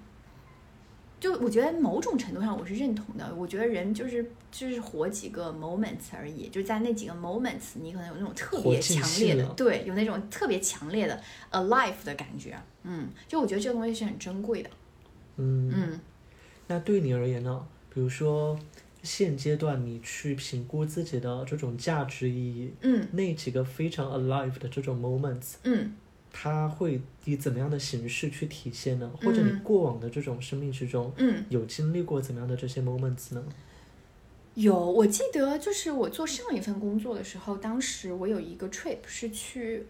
[1.20, 3.34] 就我觉得某种程度上我是认同的。
[3.36, 12.58] 我觉得人就是就是活几个 moments 而已，就在那几个 moments，你可能有那种特别强烈的，对，有那种特别强烈的 alive 的感觉。
[12.84, 14.70] 嗯，就我觉得这个东西是很珍贵的。
[15.38, 16.00] 嗯嗯
[16.68, 17.66] 那对你而言呢？
[17.94, 18.58] 比如说
[19.04, 25.94] 现阶段你去评估自己的这种价值意义，嗯那几个非常 alive 的这种 moments，嗯
[26.36, 29.10] 它会以怎么样的形式去体现呢？
[29.22, 31.46] 或者你嗯过往的这种生命之中，嗯。
[31.48, 33.44] 有经历过怎么样的这些 moments 呢？
[34.56, 39.86] 有，我记得就是我做上一份工作的时候，当时我有一个 trip 是去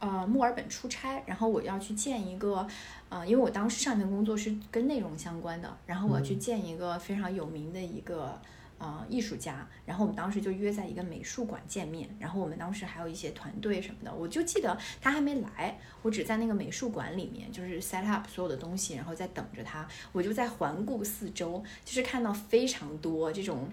[0.00, 2.66] 呃墨尔本出差，然后我要去见一个
[3.10, 8.40] 呃，因为我当时上一份工作是跟内容相关的，然后我要去见一个非常有名的一个。
[8.78, 23.66] 呃，艺术家，然后我们当时就约在一个美术馆见面，然后我们当时还有一些团队什么的，我就记得他还没来，我只在那个美术馆里面，就是 set up 所有的东西，然后在等着他，我就在环顾四周，就是看到非常多这种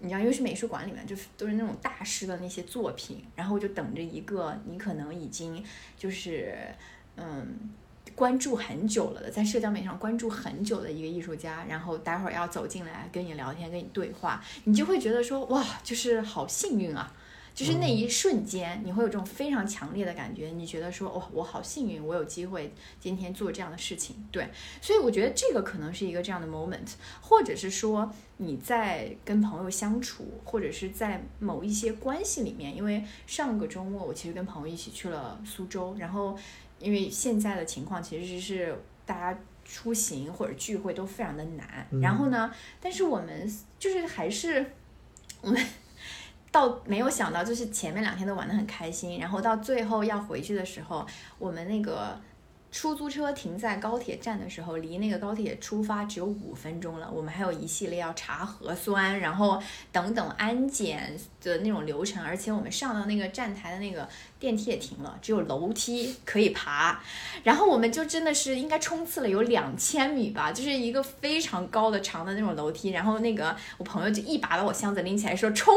[0.00, 5.64] 你知道，因为是美术馆里面，就是都是那种大师的那些作品，然后我就等着一个你可能已经
[5.96, 6.54] 就是
[7.16, 7.70] 嗯
[8.14, 17.12] 关注很久了的，在社交媒体上关注很久的一个艺术家，然后待会儿要走进来跟你聊天、跟你对话，你就会觉得说哇，就是好幸运啊。
[17.54, 24.48] 就是那一瞬间，你会有这种非常强烈的感觉，你觉得说，哦，我好幸运，我有机会今天做这样的事情，对，
[24.80, 36.34] 所以我觉得这个可能是一个这样的 moment，或者是说你在跟朋友相处，或者是在某一些关系里面，因为上个周末我其实跟朋友一起去了苏州，然后
[36.82, 44.72] 因为现在的情况其实是大家出行或者聚会都非常的难，嗯然后呢，但是我们就是还是
[45.40, 45.64] 我们。
[46.50, 51.06] 到没有想到，就是前面两天都玩的很开心，然后到最后要回去的时候，
[51.38, 52.20] 我们那个
[52.72, 57.08] 出租车停在高铁站的时候，离那个高铁出发只有五分钟了。
[57.12, 59.62] 我们还有一系列要查核酸，然后
[59.92, 64.08] 等等安检的那种流程，而且我们上到那个站台的那个
[64.40, 66.98] 电梯也停了，只有楼梯可以爬。
[67.44, 72.90] 然后我们就真的是应该冲刺了有两千米吧，就是一个非常高的长的那种楼梯。
[72.90, 75.74] 然后那个我朋友就一把把我箱子拎起来说冲，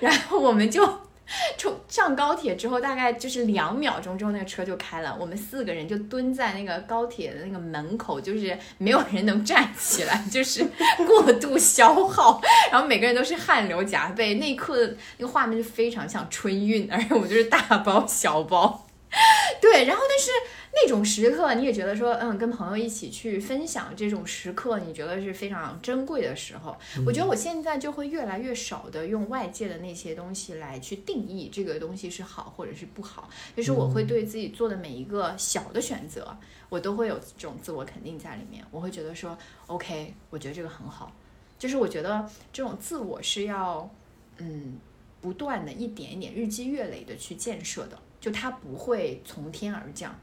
[0.00, 0.86] 然后我们就
[1.56, 5.16] 冲上高铁之后，大概就是两秒钟之后，那个车就开了。
[5.20, 10.64] 我们四个人就蹲在那个高铁的那个门口，就是没有人能站起来， 就是
[11.06, 14.34] 过度消耗，然后每个人都是汗流浃背。
[14.34, 18.86] 那一刻那个画面就非常像春运，而且我们就是大包小包。
[19.60, 20.30] 对，然后但是
[20.72, 26.76] 那种时刻，你也觉得说，嗯，跟朋友一起去分享这种时刻，你觉得是非常珍贵的时候。
[27.04, 36.36] 我觉得我现在就会越来越少的用外界的那些东西来去定义这个东西是好或者是不好，就是我会对自己做的每一个小的选择，
[36.68, 38.64] 我都会有这种自我肯定在里面。
[38.70, 39.36] 我会觉得说
[39.66, 41.12] ，OK，我觉得这个很好，
[41.58, 43.90] 就是我觉得这种自我是要，
[44.38, 44.78] 嗯，
[45.20, 47.98] 不断的一点一点、日积月累的去建设的。
[48.20, 50.14] 就它不会从天而降，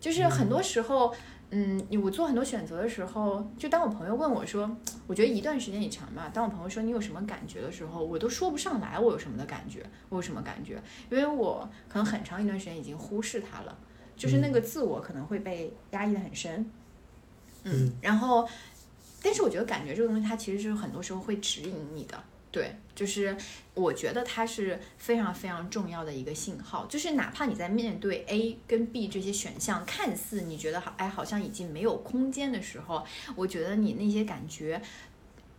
[0.00, 1.14] 就是很多时候，
[1.50, 4.68] 嗯，我做很多选择的时候，就当我朋友问我说，
[5.06, 13.78] 我觉得一段时间以长嘛，当我朋友说你有什么感觉的时候，我都说不上来我有什么的感觉，我有什么感觉，因为我可能很长一段时间已经忽视它了，
[14.16, 16.68] 就是那个自我可能会被压抑的很深，
[17.62, 18.48] 嗯，然后，
[19.22, 22.22] 但是我觉得感觉这个东西，它其实是很多时候会指引你的。
[22.50, 23.36] 对，就是
[23.74, 33.04] 我觉得它是非常非常重要的一个信号，就是哪怕你在面对 A 跟 B 这些选项，看似你觉得好，哎，好像已经没有空间的时候，
[33.36, 34.80] 我觉得你那些感觉，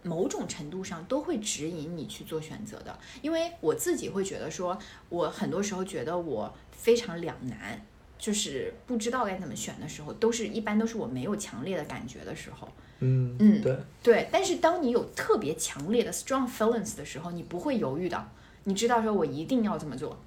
[0.02, 2.98] 某种程度上都会指引你去做选择的。
[3.22, 4.78] 因为我自己会觉得说，
[5.10, 7.86] 我很多时候觉得我非常两难，
[8.18, 12.68] 就是不知道该怎么选的时候，都是一般都是我没有强烈的感觉的时候。
[13.00, 18.28] 嗯嗯，对，对，但是当你有特别强烈的 strong feelings 的时候，你不会犹豫的，
[18.66, 20.20] 你知道说我一定要这么做。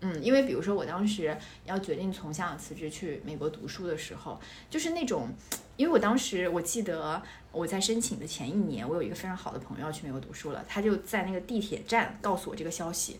[0.00, 5.28] 嗯，因为比如说我当时要决定从香港辞职去美国读书的时候，就是那种，
[5.76, 7.20] 因为我当时我记得
[7.50, 13.18] 我在申请的前一年，我有一个非常好的朋友要去美国读书了，他就在那个地铁站告诉我这个消息，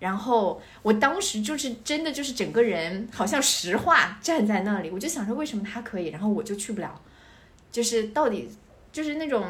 [0.00, 7.00] 然后我当时就是真的就是整个人好像石化站在那里，我就想说为什么他可以，然后我就去不了。
[7.76, 8.48] 就是到底
[8.90, 9.44] 就是那种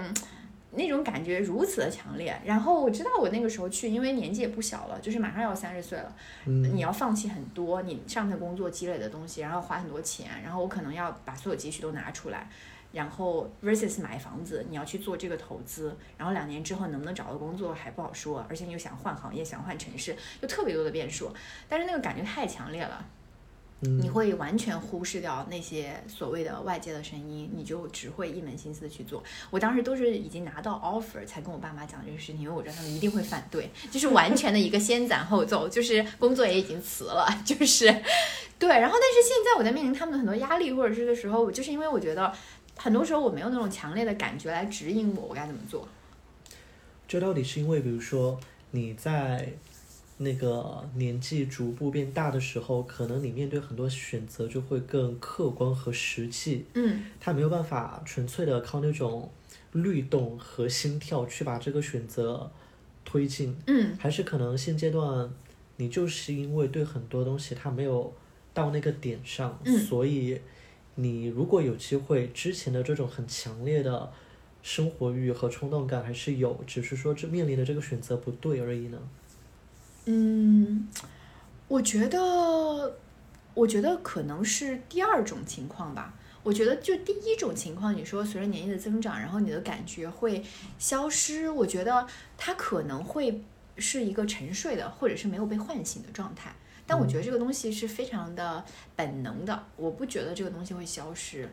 [0.72, 6.12] 那种感觉如此的强烈，然后我知道我那个时候去，因为年纪也不小了，就是马上要三十岁了，
[6.45, 12.51] 你要放弃很多你上份工作积累的东西，然后花很多钱，然后我可能要把所有积蓄都拿出来，
[12.91, 21.31] 然后 versus 买房子，你要去做这个投资，然后两年之后能不能找到工作还不好说，而且你又想换行业，想换城市，就特别多的变数，
[21.68, 23.07] 但是那个感觉太强烈了。
[23.81, 29.22] 你会完全忽视掉那些所谓的外界的声音，你就只会一门心思的去做。
[29.51, 37.85] 我当时都是已经拿到 offer 才跟我爸妈讲这个事情，因为我知道他们一定会反对，就是完全的一个先斩后奏，就是工作也已经辞了，就是
[38.59, 38.68] 对。
[38.70, 42.33] 然后，但是现在我在面临他们的很多压力或者是的时候，我就是因为我觉得
[42.77, 45.87] 很多时候我没有那种强烈的感觉来指引我我该怎么做。
[47.07, 49.53] 这到底是因为，比如说你在。
[50.19, 56.64] 那个年纪逐步变大的时候，可能你面对很多选择就会更客观和实际。
[56.75, 59.31] 嗯，他没有办法纯粹的靠那种
[59.73, 62.51] 律动和心跳去把这个选择
[63.05, 63.55] 推进。
[63.67, 65.31] 嗯，还是可能现阶段
[65.77, 68.11] 你就是因为对很多东西他没有
[68.55, 70.41] 到那个点上，嗯所以
[70.95, 74.11] 你如果有机会，之前的这种很强烈的
[74.62, 78.99] 生活欲和冲动感还是有，只是说这面临的这个选择不对而已呢。
[80.07, 80.88] 嗯，
[81.68, 82.96] 我觉得，
[83.54, 86.14] 我觉得可能是第二种情况吧。
[86.44, 90.44] 我觉得就第一种情况，你说随着年纪的增长，然后你的感觉会
[90.78, 92.07] 消失，我觉得
[92.38, 93.42] 它可能会
[93.76, 96.54] 是一个沉睡的，或者是没有被唤醒的状态。
[96.86, 101.48] 但我觉得这个东西是非常的本能的，我不觉得这个东西会消失。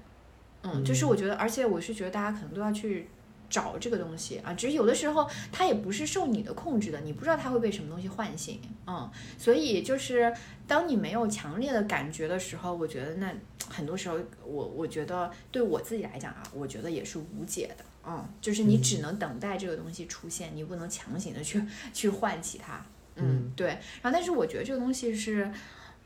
[0.61, 3.09] 嗯，就是我觉得，而且我是觉得大家可能都要去。
[3.53, 10.35] 找这个东西啊，只是有的时候它也不是受你的控制的，你不知道它会被什么东西唤醒，嗯，所以就是
[10.67, 13.31] 当你没有强烈的感觉的时候，我觉得那
[13.69, 22.83] 很多时候我我觉得对我自己来讲啊，我觉得也是无解的，嗯，就是你只能等待这个东西出现，你不能强行的去去唤起它，
[23.17, 23.67] 嗯，对，
[24.01, 25.51] 然后但是我觉得这个东西是，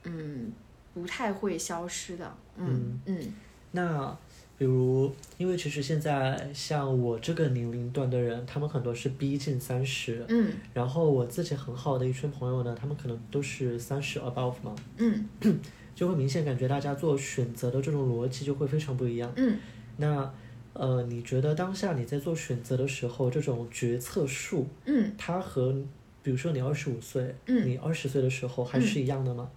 [0.04, 0.52] 嗯，
[0.94, 3.00] 不太会消失的，嗯。
[3.06, 3.34] 嗯，
[3.72, 4.18] 那。
[4.58, 15.26] 比如，因为其实现在像我这个年龄段的人，他们很多是逼近三十，嗯，然后我自己很好的一群朋友呢，他们可能都是三十 above 嘛，嗯，
[15.94, 19.60] 就会明显感觉大家做选择的这种逻辑就会非常不一样，嗯，
[19.98, 20.34] 那
[20.74, 25.76] 呃，你觉得当下你在做选择的时候，这种决策树，嗯，它和
[26.24, 29.50] 比如说你二十五岁，嗯，你二十岁的时候还是一样的吗？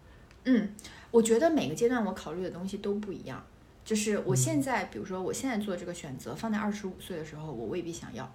[0.45, 0.69] 嗯，
[1.11, 3.43] 我觉得每个阶段我考虑的东西都不一样。
[3.91, 8.33] 就是我现在，比如说我现在做这个选择，放在二十五岁的时候，我未必想要。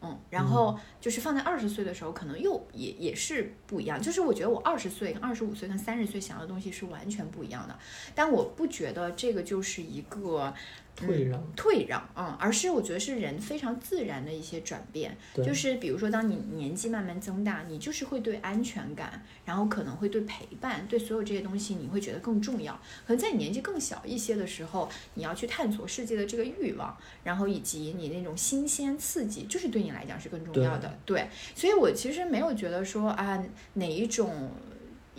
[0.00, 4.00] 嗯，然后就是放在二十岁的时候，可能又也也是不一样。
[4.00, 7.76] 就是我觉得我二十岁跟二十五岁跟三十岁想要的东西是完全不一样的，
[8.14, 10.54] 但我不觉得这个就是一个
[11.06, 22.74] 退让，退让，嗯，而是我觉得是人非常自然的一些转变，就是比如说当你年纪慢慢增大，你就是会对安全感，然后可能会对陪伴，对所有这些东西你会觉得更重要。
[23.06, 30.98] 可能在你年纪更小一些的时候，你要去探索世界的这个欲望，然后以及你那种新鲜刺激，就是对你来讲是更重要的。
[31.04, 33.42] 对，所以我其实没有觉得说啊
[33.74, 34.50] 哪一种。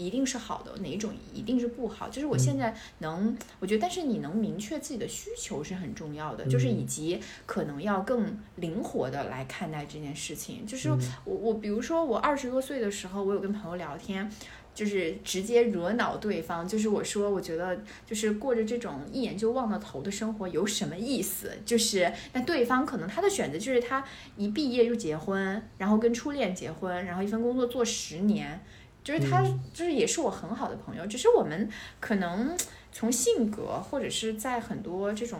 [0.05, 2.07] 一定是好的，哪一种一定是不好？
[2.09, 10.65] 就是我现在能，我觉得，但是你能明确自己的需求是很重要的，就是以及可能要更灵活的来看待这件事情。
[10.65, 10.89] 就是
[11.25, 14.31] 我我比如说我二十多岁的时候，我有跟朋友聊天。
[14.71, 21.51] 就是直接惹恼对方，就是我说，我觉得就是过着这种一眼就望到头的生活有什么意思？
[21.65, 24.05] 就是那对方可能他的选择就是他
[24.37, 28.63] 一毕业就结婚，然后跟初恋结婚，然后一份工作做十年，
[29.09, 29.43] 就是他
[29.73, 32.55] 就是也是我很好的朋友，只是我们可能
[32.91, 35.39] 从性格或者是在很多这种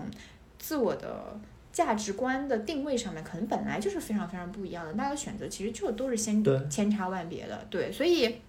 [0.58, 1.40] 自我的。
[1.72, 4.92] 价值观的定位上面，可能本来就是非常非常不一样的。
[4.94, 8.42] 大家的选择其实就都是千千差万别的，对，所以。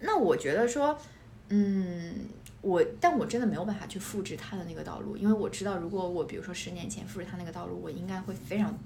[0.00, 0.98] 那我觉得说，
[1.50, 2.26] 嗯，
[2.62, 8.76] 我但我真的没有办法去复制他的那个道路，因为我知道，如果我比如说十年前复制他那个道路，我应该会非常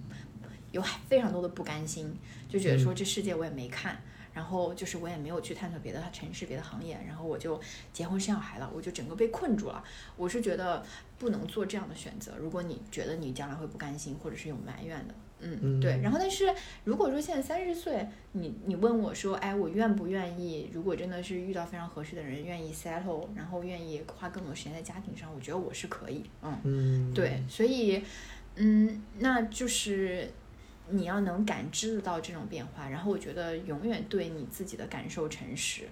[0.73, 2.13] 有非常多的不甘心，
[2.49, 3.97] 就觉得说这世界我也没看，
[4.33, 7.61] 然后就是我也没有去探索别的城市、别的行业，然后我就
[7.93, 9.83] 结婚生小孩了，我就整个被困住了。
[10.17, 10.85] 我是觉得
[11.19, 12.33] 不能做这样的选择。
[12.39, 15.15] 如果你觉得你将来会不甘心，或者是有埋怨的。
[15.43, 15.99] 嗯，嗯对。
[16.03, 16.55] 然后，但是
[16.85, 20.71] 如果说现在三十岁，你你问我说，哎，我愿不愿意？
[20.71, 26.25] 如果真的是遇到非常合适的人，愿意 settle，然后愿意花更多时间在家庭上，我觉得我是可以。
[26.43, 27.43] 嗯，嗯，对。
[27.49, 28.05] 所以，
[28.57, 30.31] 嗯，那就是
[30.91, 35.83] 你要能感知得到这种变化，然后我觉得永远对你自己的感受诚实。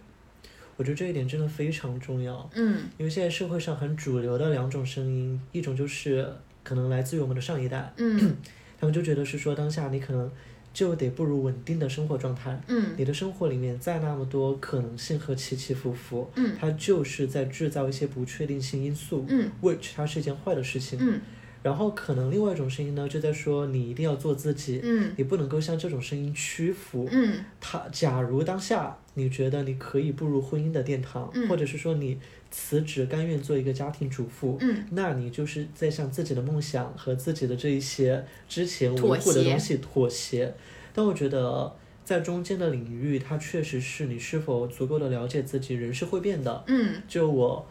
[0.77, 2.83] 我觉得这一点真的非常重要，嗯。
[2.99, 6.33] 因为现在社会上很主流的两种声音，一种就是
[6.63, 8.37] 可能来自于我们的上一代，嗯。
[8.81, 10.31] 他们就觉得是说当下你可能
[10.73, 12.95] 就得步入稳定的生活状态，嗯。
[12.97, 16.57] 你的生活里面再那么多可能性和起起伏伏，嗯。
[16.61, 19.51] 它就是在制造一些不确定性因素，嗯。
[19.61, 20.99] which 它是一件坏的事情。
[21.03, 21.21] 嗯
[21.63, 27.09] 然后可能另外一种声音呢，就在说你一定要做自己，嗯你不能够向这种声音屈服。
[27.11, 32.19] 嗯他假如当下你觉得你可以步入婚姻的殿堂，嗯或者是说你
[32.51, 40.55] 辞职甘愿做一个家庭主妇，嗯那你就是在向自己的梦想和自己的这一些之前维护的东西妥协。
[40.95, 41.73] 但我觉得
[42.05, 46.65] 在中间的领域，它确实是你是否足够的了解自己，人是会变的。
[46.67, 47.67] 嗯就我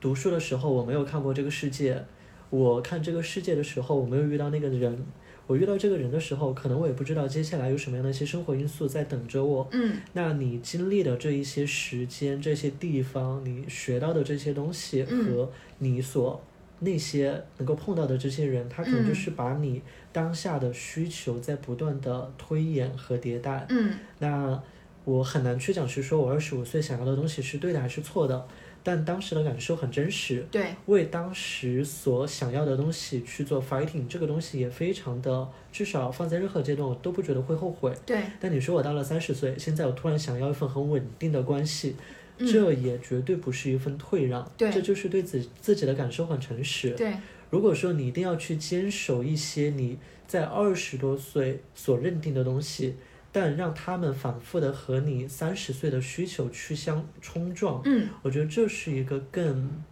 [0.00, 1.94] 读书的时候，我没有看过这个世界；
[2.52, 4.94] 我看这个世界的时候，我没有遇到那个人。
[5.46, 9.66] 我遇到这个人的时候，可能我也不知道接下来有什么样的一些生活因素在等着我。
[9.72, 16.38] 嗯那你经历的这一些时间、这些地方，你学到的这些东西嗯和你所
[16.80, 19.80] 那些能够碰到的这些人，他可能就嗯是把你
[20.12, 23.66] 当下的需求在不断的推演和迭代。
[23.70, 24.62] 嗯那
[25.04, 28.46] 我很难去讲是说我二十五岁想要的东西是对的还是错的，
[28.84, 30.66] 但当时的感受很真实，对。
[30.86, 37.92] 为当时所想要的东西去做 fighting，这个东西也非常的，至少放在任何阶段我都不觉得会后悔。
[38.04, 38.22] 对。
[38.40, 41.96] 但你说我到了三十岁，现在我突然想要一份很稳定的关系，
[42.38, 42.46] 嗯。
[42.46, 44.70] 这也绝对不是一份退让，对。
[44.70, 46.90] 这就是对自自己的感受很诚实。
[46.90, 47.12] 对。
[47.50, 52.96] 如果说你一定要去坚守一些你在二十多岁所认定的东西，
[53.32, 59.82] 但让他们反复的和你三十岁的需求去相冲撞，嗯我觉得这是一个更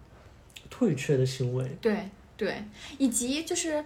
[0.69, 1.67] 退却的行为。
[1.81, 2.63] 对对，
[2.99, 3.85] 以及就是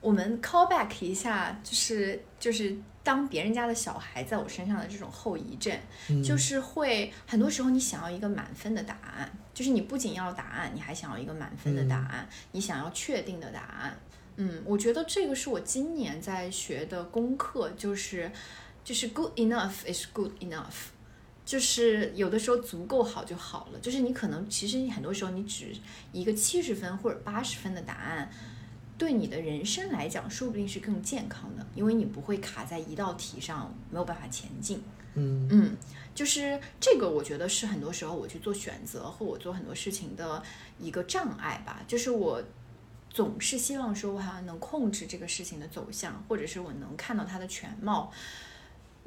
[0.00, 5.76] 我们 call back 一下，就是就是当别人家的小孩在我身上的这种后遗症，
[6.08, 13.98] 嗯，就是会很多时候你想要一个满分的答案，就是你不仅要答案，你还想要一个满分的答案，你想要确定的答案。
[14.36, 18.30] 嗯，我觉得这个是我今年在学的功课，就是
[18.88, 20.88] 就是 good enough is good enough。
[21.44, 25.76] 就是有的时候足够好就好了，就是你可能其实你很多时候你只
[26.10, 28.30] 一个七十分或者八十分的答案，
[28.96, 34.82] 对你的人生来讲说不定是更健康的，因为你不会卡在一道题上没有办法前进。
[35.14, 35.76] 嗯嗯，
[36.14, 40.42] 就是这个，我觉得是很多时候我去做选择或我做很多事情的
[40.78, 41.82] 一个障碍吧。
[41.86, 42.42] 就是我
[43.10, 48.12] 总是希望说，我好像能控制这个事情的走向，或者是我能看到它的全貌。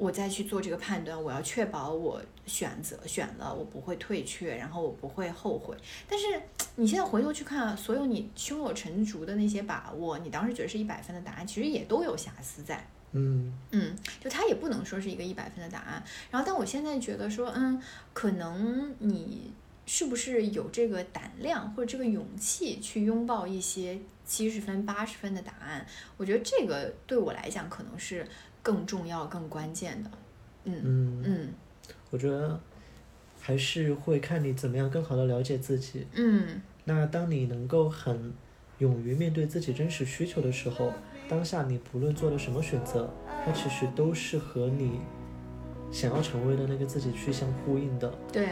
[0.02, 5.76] 我再去做这个判断，我要确保我选择选了，我不会退却，然后我不会后悔。
[6.08, 6.26] 但是
[6.74, 12.84] 你现在回头去看，所有你胸有成竹的那些把握，你当时觉得是一百分的答案，其实也都有瑕疵在。
[13.12, 16.02] 嗯嗯，就它也不能说是一个一百分的答案。
[16.32, 17.80] 然后，但我现在觉得说，嗯，
[18.12, 19.52] 可能你
[19.86, 25.86] 是不是有这个胆量或者这个勇气去拥抱一些七十分、八十分的答案？
[26.16, 28.26] 我觉得这个对我来讲可能是
[28.62, 30.10] 更重要、更关键的。
[30.64, 31.48] 嗯嗯，嗯
[32.10, 32.60] 我觉得
[33.40, 36.06] 还是会看你怎么样更好的了解自己。
[36.14, 38.32] 嗯那当你能够很
[38.78, 40.92] 勇于面对自己真实需求的时候，
[41.28, 43.12] 当下你不论做了什么选择，
[43.44, 45.00] 它其实都是和你
[45.92, 48.12] 想要成为的那个自己去相呼应的。
[48.32, 48.48] 对，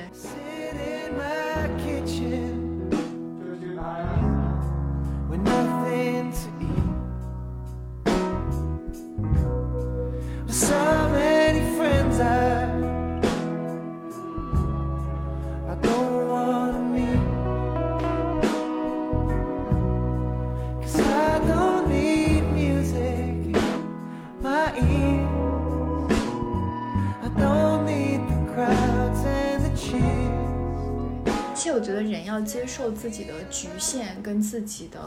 [31.63, 34.99] 其实我觉得人要接受自己的局限跟自己的，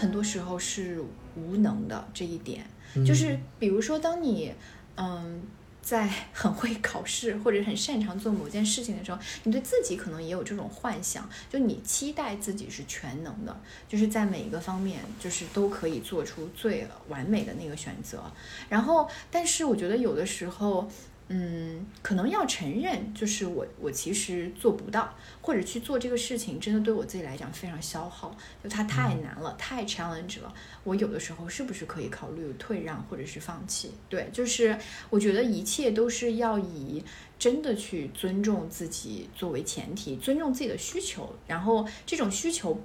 [0.00, 1.02] 很多时候是
[1.36, 2.64] 无能的这一点。
[3.06, 4.52] 就是比如说，当你
[4.96, 5.42] 嗯
[5.80, 18.24] 在 很会考试或者很擅长做某件事情的时候，你对自己可能也有这种幻想，就你期待自己是全能的，就是在每一个方面就是都可以做出最完美的那个选择。
[18.68, 20.90] 然后，但是我觉得有的时候。
[21.32, 30.52] 嗯，可能要承认，就是我我其实做不到，或者去做这个事情，真的对我自己来讲非常消耗，就它太难了，太 challenge 了。
[30.82, 33.92] 我有的时候是不是可以考虑退让或者是放弃？
[34.08, 34.76] 对，就是
[35.08, 37.04] 我觉得一切都是要以
[37.38, 42.80] 真的去尊重自己作为前提，尊重自己的需求，然后这种需求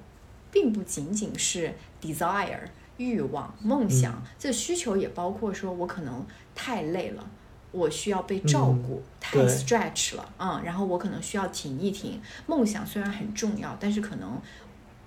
[0.51, 2.59] 并不仅仅是 desire
[2.97, 6.23] 欲望、梦想，这需求也包括说我可能
[6.53, 7.27] 太累了。
[7.75, 12.21] 我需要被照顾，太 stretch 了，嗯，然后我可能需要停一停。
[12.47, 14.39] 梦想虽然很重要，但是可能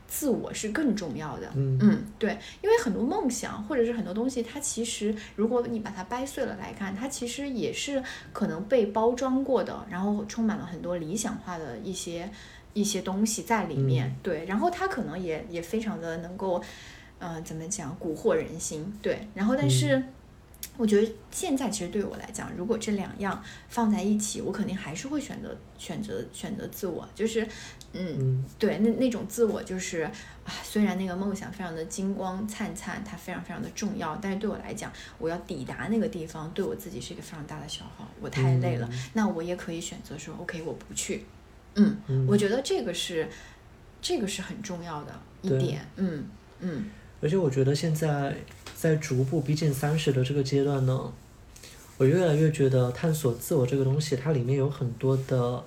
[0.06, 1.50] 自我是更重要的。
[1.54, 8.02] 嗯对，因为很多梦想或者是很多东西，它其实如果你把它掰碎了来看，它其实也是
[8.32, 12.30] 可能被包装过的，然后充满了很多理想化的一些
[12.74, 14.08] 一些东西在里面。
[14.08, 16.62] 嗯对，然后它可能也也非常的能够，
[17.18, 18.92] 呃，怎么讲，蛊惑人心。
[19.00, 20.02] 对，然后但是。
[20.78, 27.42] 我觉得现在其实对我来讲，如果这两样放在一起，我肯定还是会选择选择选择自我，就是，
[27.92, 30.02] 嗯，嗯对，那那种自我就是
[30.44, 38.88] 啊，虽然那个梦想非常的金光灿灿，它非常非常的重要，但是对我来讲，我要抵达那个地方，对我自己是一个非常大的消耗，我太累了。
[39.14, 41.24] 那我也可以选择说，OK，我不去。
[41.74, 43.28] 嗯，嗯我觉得这个是
[44.00, 45.84] 这个是很重要的一点。
[45.96, 46.24] 嗯
[46.60, 46.90] 嗯
[47.20, 48.36] 而且我觉得现在
[48.76, 51.12] 在逐步逼近三十的这个阶段呢，
[51.96, 55.64] 我越来越觉得探索自我这个东西，它里面有很多的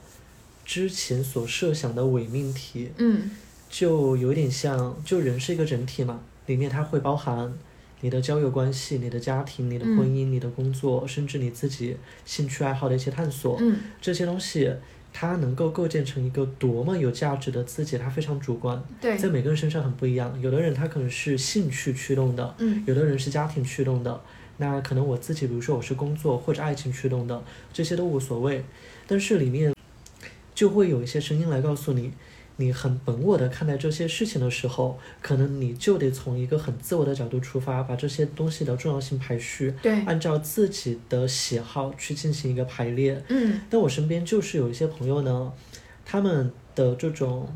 [0.63, 3.31] 之前所设想的伪命题，嗯
[3.69, 7.53] 就有点像，就人是一个整体嘛，里面它会包含
[7.99, 14.71] 你的交友关系、你的家庭、你的婚姻、你的工作，甚至你自己兴趣爱好的一些探索，嗯这些东西。
[15.13, 20.39] 它能够构建成一个多么有价值的自己，它非常主观，对，在每个人身上很不一样。
[20.41, 24.21] 有的人他可能是兴趣驱动的，嗯有的人是家庭驱动的，
[24.57, 27.43] 那可能我自己，比如说我是工作或者爱情驱动的，
[27.73, 28.63] 这些都无所谓。
[29.05, 29.73] 但是里面
[30.55, 32.13] 就会有一些声音来告诉你，
[32.61, 43.21] 你很本我的看待这些事情的时候，可能你就得从一个很自我的角度出发，把这些东西的重要性排序，对，按照自己的喜好去进行一个排列。
[43.29, 45.51] 嗯但我身边就是有一些朋友呢，
[46.05, 47.47] 他们的这种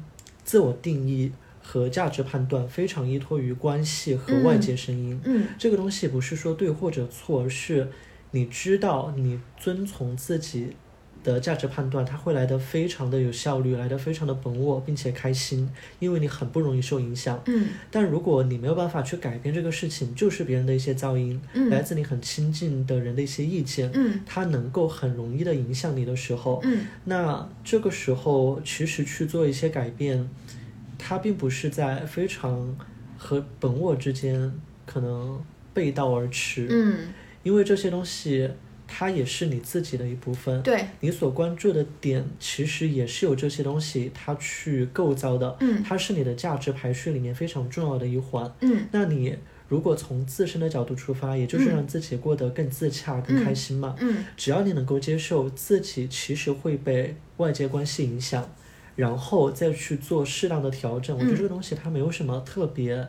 [0.44, 1.32] 自我定义
[1.62, 5.22] 和价值判断非常依托于关系和外界声音。
[5.24, 7.88] 嗯这个东西不是说对或者错，而是
[8.32, 10.76] 你知道你遵从自己
[11.26, 15.68] 的价值判断，它会来得非常的有效率，来得非常的本我，并且开心，
[16.00, 17.42] 因为你很不容易受影响。
[17.48, 30.30] 嗯但如果你没有办法去改变这个事情，就是别人的一些噪音，嗯来自你很亲近的人的一些意见，嗯它能够很容易的影响你的时候，嗯那这个时候其实去做一些改变，
[30.98, 32.78] 它并不是在非常
[33.18, 34.54] 和本我之间
[34.86, 37.08] 可能背道而驰，嗯，
[37.44, 38.50] 因为这些东西
[38.98, 48.50] 它也是你自己的一部分，对，你所关注的点其实也是有这些东西它去构造的，嗯它是你的价值排序里面非常重要的一环。
[48.62, 49.36] 嗯那你
[49.68, 53.98] 如果从自身的角度出发，也就是让自己过得更自洽、更开心嘛。
[54.00, 58.50] 嗯只要你能够接受自己其实会被外界关系影响，
[58.96, 63.06] 然后再去做适当的调整，我觉得嗯这个东西它没有什么特别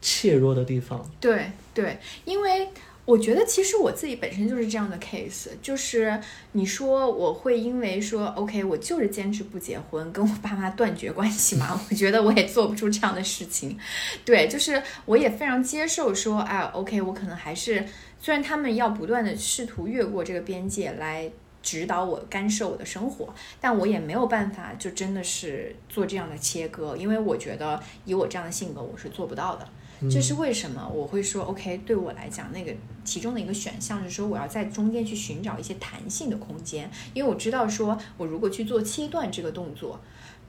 [0.00, 1.08] 怯弱的地方。
[1.20, 2.68] 对对，因为
[3.08, 6.20] 我觉得其实我自己本身就是这样的 case，就是
[6.52, 13.78] 你说我会因为说 OK，我就是坚持不结婚，跟我爸妈断绝关系嘛，我觉得我也做不出这样的事情。
[14.26, 17.82] 对，就是我也非常接受说，啊 OK，我可能还是
[18.20, 21.30] 虽然他们要不断的试图越过这个边界来。
[21.60, 29.68] 指导我、干涉我的生活，但我也没有办法，就真的是做这样的切割，因为我觉得以我这样的性格，我是做不到的。
[30.10, 31.78] 这是为什么我会说 OK？
[31.78, 32.72] 对我来讲，那个
[33.04, 40.00] 其中的一个选项是说，我要在中间去寻找一些弹性的空间，因为我知道说我如果去做切断这个动作，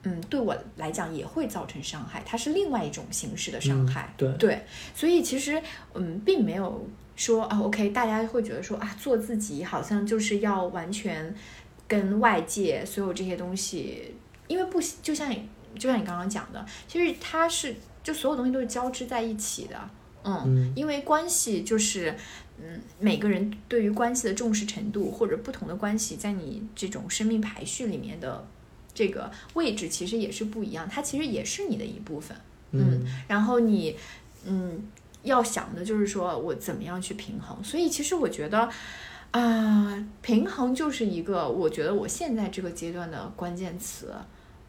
[0.03, 4.13] 嗯，对我来讲也会造成伤害，它是另外一种形式的伤害。
[4.15, 5.61] 对对，所以其实
[5.93, 11.33] 嗯，并没有说啊 OK，大家会觉得说啊，做自己好像就是要完全
[11.87, 14.13] 跟外界所有这些东西，
[14.47, 17.75] 因为不就像你就像你刚刚讲的，其实它是
[18.09, 19.75] 就所有东西都是交织在一起的。
[20.23, 22.15] 嗯，嗯因为关系就是，
[22.59, 28.47] 嗯，每个人对于关系的重视程度，或者不同的关系在你这种生命排序里面的
[28.95, 30.89] 这个位置，其实也是不一样。
[30.89, 32.35] 它其实也是你的一部分。
[32.71, 33.95] 嗯然后你，
[34.43, 34.83] 嗯，
[35.21, 37.63] 要想的就是说我怎么样去平衡。
[37.63, 38.67] 所以其实我觉得，
[39.29, 44.15] 啊、平衡就是一个我觉得我现在这个阶段的关键词。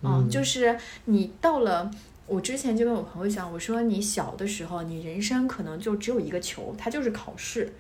[0.03, 1.91] 嗯，嗯就是你到了。
[2.31, 7.73] 我之前就跟我朋友讲，我说你小的时候，你人生可能就只有一个球，它就是考试，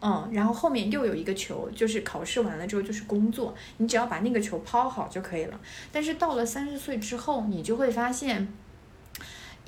[0.00, 5.60] 嗯，然后后面又有一个球，就是考试完了之后就是工作，你只要把那个球抛好就可以了。
[5.92, 8.52] 但是到了三十岁之后，你就会发现，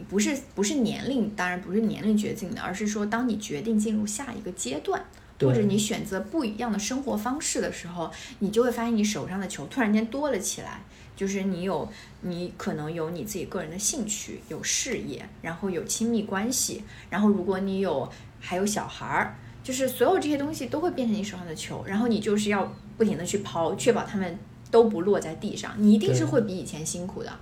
[0.08, 5.04] 不是不是年龄，当然不是年龄决定的，而是说当你决定进入下一个阶段。
[5.40, 10.80] 或者你选择不一样的生活方式的时候，你就会发现你手上的球突然间多了起来。
[11.16, 11.88] 就是你有，
[12.22, 18.10] 你可能有你自己个人的兴趣，有事业，然后有亲密关系，然后如果你有
[18.40, 24.38] 还有小孩儿，就是所有这些东西都会变成你手上的球，然后你就是要不停的去抛，确保它们
[24.70, 25.74] 都不落在地上。
[25.78, 27.32] 你一定是会比以前辛苦的，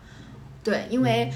[0.63, 1.33] 对，因为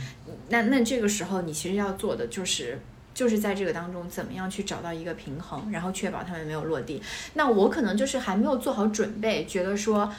[0.48, 2.78] 那那这个时候你其实要做的就是。
[3.16, 7.00] 就是在这个当中，怎么样去找到一个平衡，然后确保他们没有落地。
[7.32, 10.12] 那我可能就是还没有做好准备，觉得说，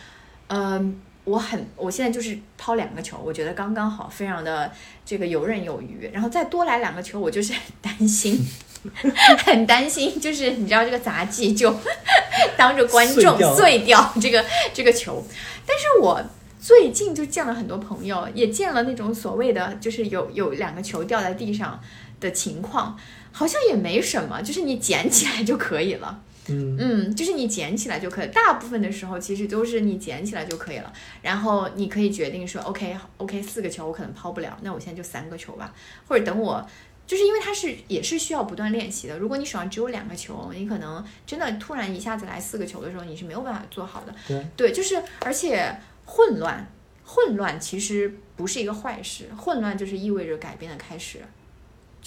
[0.48, 4.72] 嗯、我很，我现在就是抛两个球，我觉得刚刚好，非常的
[5.06, 6.10] 这个游刃有余。
[6.14, 8.40] 然后再多来两个球，我就是很担心，
[9.44, 11.76] 很担心，就是你知道这个杂技就
[12.56, 15.22] 当着观众碎掉碎掉这个这个球。
[15.66, 16.24] 但是我
[16.62, 21.78] 最近就见了很多朋友，也见了那种所谓的就是有有两个球掉在地上
[22.22, 22.98] 的情况，
[23.34, 26.22] 好像也没什么，就是你捡起来就可以了。
[26.50, 28.28] 嗯嗯，就是你捡起来就可以。
[28.30, 30.92] 大部分的时候其实都是你捡起来就可以了，
[31.22, 35.74] 然后你可以决定说，OK OK，四个球我可能抛不了，那我现在就三个球吧，
[36.08, 36.68] 或者等我。
[37.06, 39.18] 就是因为它是也是需要不断练习的。
[39.18, 44.14] 如果你手上只有两个球，你可能真的突然一下子来四个球的时候，你是没有办法做好的。
[44.28, 45.74] 对对，就是而且
[46.04, 46.70] 混乱，
[47.06, 51.20] 混乱其实不是一个坏事，混乱就是意味着改变的开始。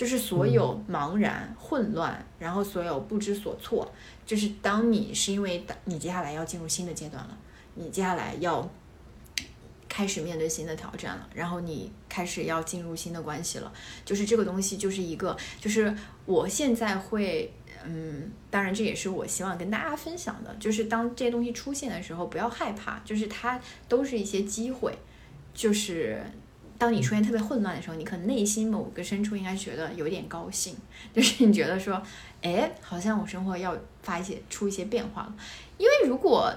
[0.00, 3.86] 就是所有茫然、混乱，然后所有不知所措，
[4.24, 7.36] 就是当你是因为你接下来要进入新的阶段了，
[7.74, 8.66] 你接下来要
[9.90, 13.70] 开始面对新的挑战了，然后你开始要进入新的关系了，
[14.02, 15.94] 就是这个东西就是一个，就是
[16.24, 17.52] 我现在会。
[17.82, 24.98] 嗯，当然这也是我希望跟大家分享的，就是当这些东西出现的时候，不要害怕，就是它都是一些机会，
[25.54, 26.22] 就是
[26.80, 30.74] 当你出现特别混乱的时候，你可能内心某个深处应该觉得有点高兴，
[31.12, 32.02] 就是你觉得说，
[32.40, 35.34] 哎，好像我生活要发一些出一些变化了。
[35.76, 36.50] 因为如果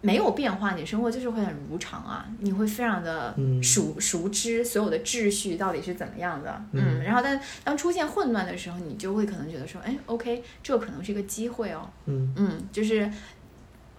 [0.00, 3.62] 没有变化，你生活就是会很如常啊，你会非常的嗯。
[3.62, 7.00] 熟、熟知所有的秩序到底是怎么样的，嗯。
[7.00, 12.32] 嗯，然后但当出现混乱的时候，你就会可能觉得说，哎，OK，这可能是一个机会哦，嗯。
[12.36, 13.10] 嗯，就是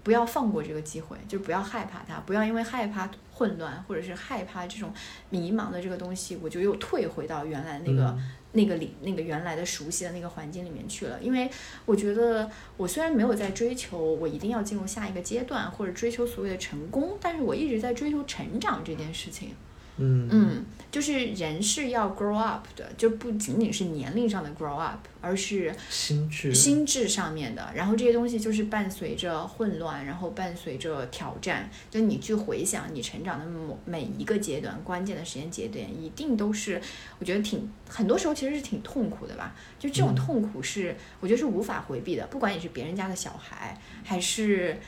[0.02, 3.08] 不要放过这个机会，就不要害怕它，不要因为害怕
[3.38, 4.92] 混乱或者是害怕这种
[5.30, 11.20] 迷茫的这个东西，我就又退回到原来那个、嗯那个里那个原来的熟悉的那个环境里面去了。
[11.22, 11.48] 因为
[11.86, 19.50] 我觉得我虽然没有在追求我一定要进入下一个阶段或者追求所谓的成功，但是我一直在追求成长这件事情。
[19.50, 19.67] 嗯
[19.98, 27.72] 嗯，就是人是要 grow up 的，就不仅仅是年龄上的 grow up，而是心智，心智上面的。
[27.76, 31.70] 然后这些东西就是伴随着混乱，然后伴随着挑战。
[31.90, 36.80] 就你去回想你成长的某每一个阶段，关键的时间节点，一定都是
[37.20, 39.56] 我觉得挺很多时候其实是挺痛苦的吧。
[39.80, 44.80] 就这种嗯痛苦是、我觉得是无法回避的，不管你是别人家的小孩，还是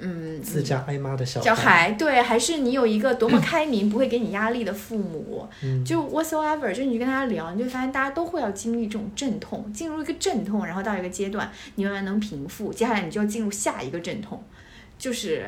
[0.00, 5.84] 嗯自家挨骂的小小孩，对，还是你有一个多么开明、不会给你压力的父母，嗯。
[5.84, 14.42] 就 whatsoever，就你去跟他聊，你就发现大家都会要经历这种阵痛，进入一个阵痛，然后到一个阶段，你慢慢能平复，接下来你就要进入下一个阵痛，
[14.98, 15.46] 就是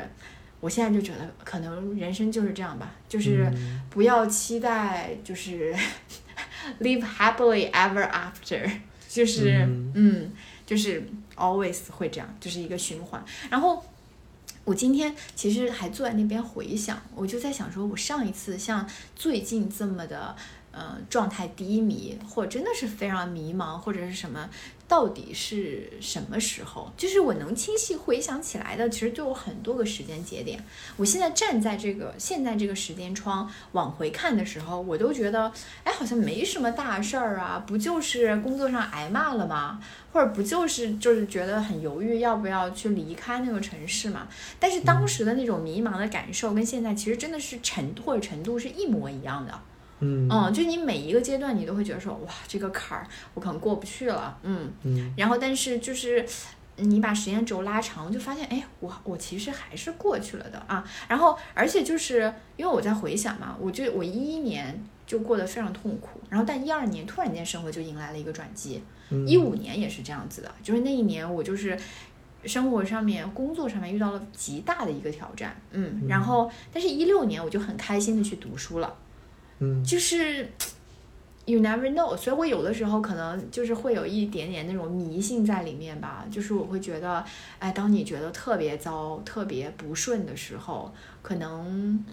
[0.59, 3.81] 我现在就觉得可能人生就是这样吧，就是嗯。
[3.89, 5.73] 不要期待就是
[6.81, 8.69] live happily ever after，
[9.07, 9.91] 就是嗯。
[9.95, 10.31] 嗯
[10.65, 11.03] 就是
[11.35, 13.83] always 会这样，就是一个循环，然后。
[14.63, 20.35] 我今天其实还坐在那边回想，我就在想说，我上一次像最近这么的，
[20.71, 24.49] 呃，状态低迷，或真的是非常迷茫，或者是什么，
[24.91, 26.91] 到底是什么时候？
[26.97, 30.61] 就是我能清晰回想起来的，其实就有很多个时间节点。
[30.97, 35.49] 我现在站在这个现在这个时间窗往回看的时候，我都觉得，
[35.85, 39.81] 哎，好像没什么大事儿啊，不就是工作上挨骂了吗？
[40.11, 44.27] 或者不就是就是觉得很犹豫要不要去离开那个城市嘛？
[44.59, 49.57] 但是当时的那种迷茫的感受跟现在其实真的是程或者程度是一模一样的。
[50.01, 54.69] 嗯嗯，就你每一个阶段你都会觉得说，哇，这个坎儿我可能过不去了，嗯。
[54.83, 56.25] 嗯然后但是就是。
[56.77, 60.83] 你把时间轴拉长，就发现，哎，我我其实还是过去了的啊。
[61.07, 68.81] 然后，而且就是因为我在回想嘛，我就我一一年就过得非常痛苦，然后但一二年突然间生活就迎来了一个转机，
[69.11, 71.77] 嗯一五年也是这样子的，就是那一年我就是
[72.45, 78.95] 生活上面、工作上面遇到了极大的一个挑战，嗯，嗯然后但是一六年我就很开心的去读书了，
[79.61, 79.81] 嗯。
[79.83, 80.47] 就是
[81.45, 87.25] you never know，所以我有的时候可能就是会有一点点那种迷信在里面吧，就是我会觉得，
[87.59, 92.05] 哎，当你觉得特别糟、特别不顺的时候，可能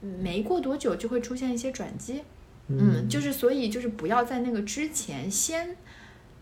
[0.00, 2.22] 没过多久就会出现一些转机，
[2.68, 5.76] 嗯，就是所以就是不要在那个之前先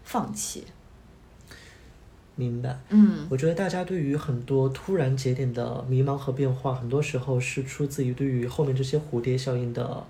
[0.03, 0.65] 放弃，
[2.35, 2.79] 明白。
[2.91, 3.27] 嗯。
[3.31, 10.05] 我觉得大家对于很多突然节点的迷茫和变化，很多时候是出自于对于后面这些蝴蝶效应的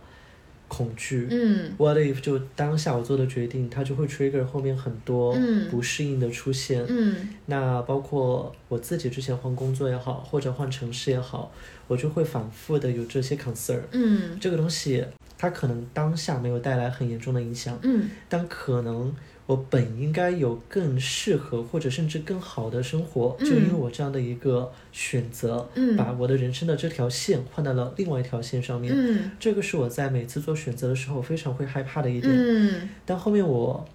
[0.69, 1.27] 恐惧。
[1.31, 6.85] 嗯 What if 就当下我做的决定，它就会 trigger 后面很多嗯不适应的出现。
[6.89, 11.51] 嗯那包括我自己之前换工作也好，或者换城市也好，
[11.87, 13.81] 我就会反复的有这些 concern。
[13.93, 15.05] 嗯这个东西
[15.37, 19.15] 它可能当下没有带来很严重的影响，嗯但可能
[19.49, 28.93] 我本应该有更适合或者甚至更好的生活，嗯就因为我这样的一个选择，嗯把我的人生的这条线换到了另外一条线上面。
[28.95, 32.31] 嗯这个是我在每次做选择的时候非常会害怕的一点。
[32.31, 33.89] 嗯但后面我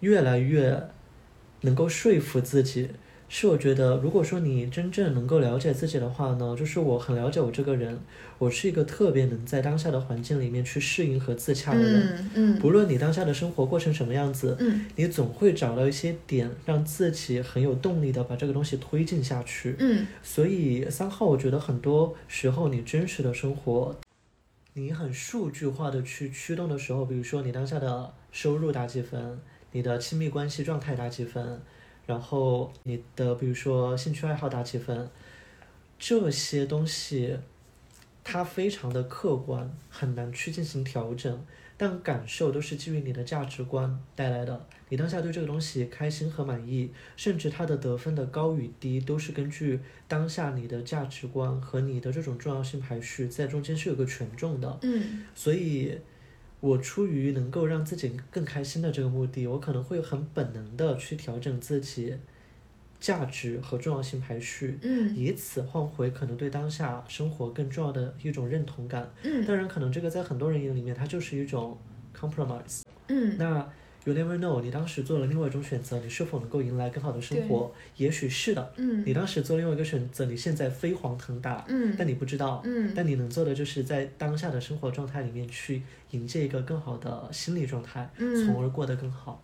[0.00, 0.88] 越来越
[1.60, 2.88] 能够说服自己，
[3.36, 7.98] 是我觉得，如果说你真正能够了解自己的话呢，就是我很了解我这个人，
[8.38, 12.00] 我是一个特别能在当下的环境里面去适应和自洽的人。
[12.16, 19.74] 嗯嗯不论你当下的生活过成什么样子，嗯你总会找到一些点，让自己很有动力的把这个东西推进下去。
[19.80, 23.96] 嗯所以三号，我觉得很多时候你真实的生活，
[24.74, 29.40] 你很数据化的去驱动的时候，比如说你当下的收入打几分，
[29.72, 31.60] 你的亲密关系状态打几分，
[32.06, 35.08] 然后你的比如说兴趣爱好打几分，
[35.98, 37.36] 这些东西
[38.22, 41.44] 它非常的客观，很难去进行调整。
[41.76, 54.78] 但感受都是基于你的价值观带来的，你当下对这个东西开心和满意，甚至它的得分的高与低，都是根据当下你的价值观和你的这种重要性排序，在中间是有个权重的。
[54.82, 55.98] 嗯所以，
[56.64, 62.16] 我出于能够让自己更开心的这个目的，我可能会很本能的去调整自己
[62.98, 69.12] 价值和重要性排序，嗯以此换回可能对当下生活更重要的一种认同感。
[69.24, 71.76] 嗯当然，可能这个在很多人眼里面，它就是一种
[72.18, 72.80] compromise。
[73.08, 73.70] 嗯那
[74.04, 77.72] you never know，你当时做了另外一种选择，你是否能够迎来更好的生活？
[77.96, 78.72] 也许是的。
[78.76, 82.62] 嗯你当时做另外一个选择，你现在飞黄腾达，嗯但你不知道。
[82.64, 89.42] 嗯但你能做的就是在当下的生活状态里面去迎接一个更好的心理状态，嗯从而过得更好。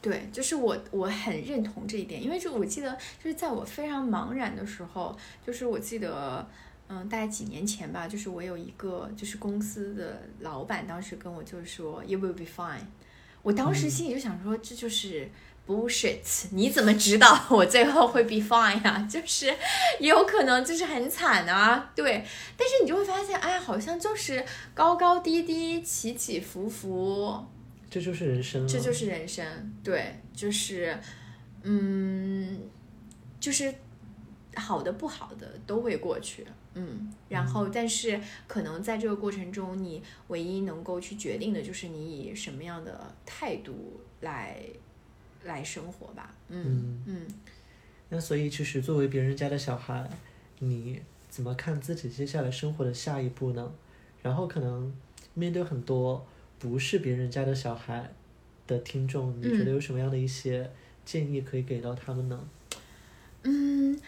[0.00, 6.46] 对，就是我我很认同这一点，因为就我记得就是在我非常茫然的时候，就是我记得。
[6.88, 12.78] 嗯，大概几年前吧，就是我有一个就是公司的老板，当时跟我就说 “You will be fine”。
[13.46, 15.30] 我当时心里就想说，这就是
[15.68, 16.18] bullshit，
[16.50, 19.46] 你怎么知道我最后会 be fine 呀、 就是
[20.00, 22.24] 也有可能就是很惨啊，对。
[22.56, 24.44] 但是你就会发现，哎，好像就是
[24.74, 27.46] 高高低低、起起伏伏，
[27.88, 28.66] 这就是人生。
[28.66, 29.46] 这就是人生，
[29.84, 30.98] 对，就是，
[31.62, 32.62] 嗯，
[33.38, 33.72] 就是
[34.56, 36.44] 好的不好的都会过去，
[36.78, 44.58] 嗯，然后但是可能在这个过程中，你唯一能够去决定的就是你以什么样的态度来
[45.44, 47.26] 来生活吧，嗯嗯。
[48.10, 50.08] 那所以，其实作为别人家的小孩，
[50.58, 53.72] 你怎么看自己接下来生活的下一步呢？
[54.22, 54.94] 然后可能
[55.34, 56.26] 面对很多
[56.58, 58.12] 不是别人家的小孩
[58.66, 60.70] 的听众，你觉得有什么样的一些
[61.04, 62.38] 建议可以给到他们呢？
[62.42, 62.48] 嗯，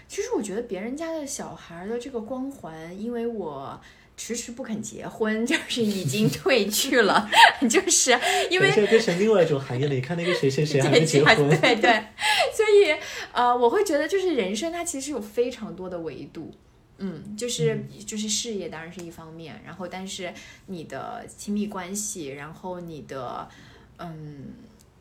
[0.06, 3.80] 其实我觉得别人家的小孩的这个光环，因为我。
[4.20, 7.30] 迟迟不肯结婚， 就是已经褪去了，
[7.70, 8.10] 就是
[8.50, 9.94] 因为等一下变成另外一种行业了。
[9.94, 12.04] 你看那个谁谁谁还没结婚，对对，
[12.52, 12.98] 所以
[13.30, 16.50] 呃，我会觉得就是人生它其实有非常多的维度。
[16.96, 20.34] 嗯，就是就是事业当然是一方面，然后但是
[20.66, 23.48] 你的亲密关系，然后你的
[23.98, 24.46] 嗯，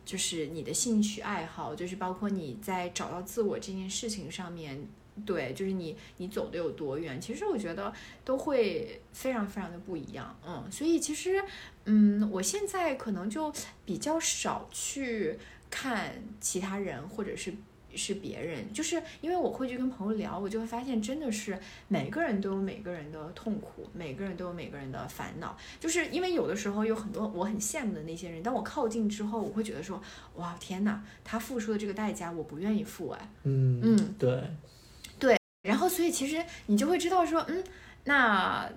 [0.07, 4.87] 就是你的兴趣爱好，就是包括你在找到自我这件事情上面，
[5.25, 7.93] 对，就是你你走的有多远，其实我觉得
[8.23, 11.43] 都会非常非常的不一样，嗯，所以其实
[11.83, 13.53] 嗯，我现在可能就
[13.83, 15.37] 比较少去
[15.69, 17.53] 看其他人或者是。
[17.95, 21.57] 是别人，就是因为我会去跟朋友聊，我就会发现真的是
[21.87, 25.57] 每个人都有每个人的痛苦，每个人都有每个人的烦恼。
[25.79, 30.01] 就是因为有的时候有很多我很羡慕的那些人，当我靠近之后，我会觉得说，
[30.35, 33.29] 哇，天哪，他付出的这个代价我不愿意付哎。
[33.43, 37.63] 嗯嗯，对，然后所以其实你就会知道说，嗯，
[38.05, 38.69] 那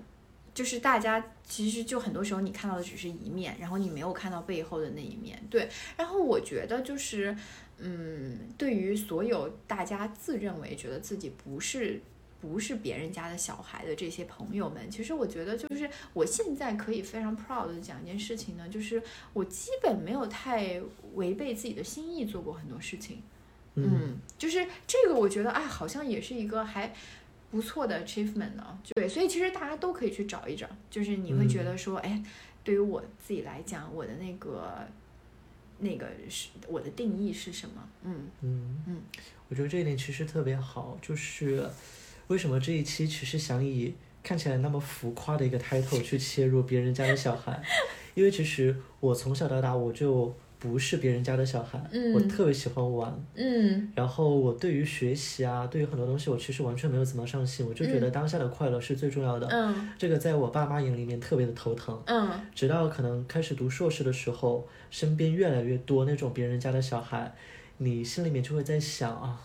[0.52, 5.40] 就是大家其实就很多时候你看到的只是一面，然后你没有看到背后的那一面。
[5.48, 7.36] 对，然后我觉得就是，
[7.80, 12.00] 嗯，对于所有大家自认为觉得自己不是。
[12.40, 19.02] 不是别人家的小孩的这些朋友们，其实我觉得就是我现在可以非常 proud 的讲一件事情呢，就是
[19.34, 20.80] 我基本没有太
[21.16, 23.20] 违背自己的心意做过很多事情。
[23.74, 26.90] 嗯，就是这个，我觉得哎，好像也是一个还
[27.50, 28.78] 不错的 achievement 呢。
[28.94, 32.22] 对，所以其实大家都可以去找一找，就是你会觉得说，哎，
[32.64, 34.88] 对于我自己来讲，我的那个
[35.80, 37.88] 那个是我的定义是什么？
[38.04, 38.30] 嗯。
[38.42, 38.82] 嗯。
[38.86, 39.02] 嗯，
[39.48, 41.68] 我觉得这一点其实特别好，就是
[42.28, 47.62] 为什么这一期其实想以看起来那么浮夸的一个 title 去切入别人家的小孩，
[48.14, 52.12] 因为其实我从小到大我就不是别人家的小孩，嗯。
[52.12, 53.90] 我特别喜欢玩，嗯。
[53.96, 59.88] 然后我对于学习啊，对于很多东西我其实完全没有怎么上心，我就觉得当下的快乐是最重要的，嗯。
[59.98, 62.00] 这个在我爸妈眼里面特别的头疼。
[62.04, 62.30] 嗯。
[62.54, 67.34] 直到可能开始读硕士的时候，身边越来越多那种别人家的小孩，
[67.78, 69.40] 你心里面就会在想啊，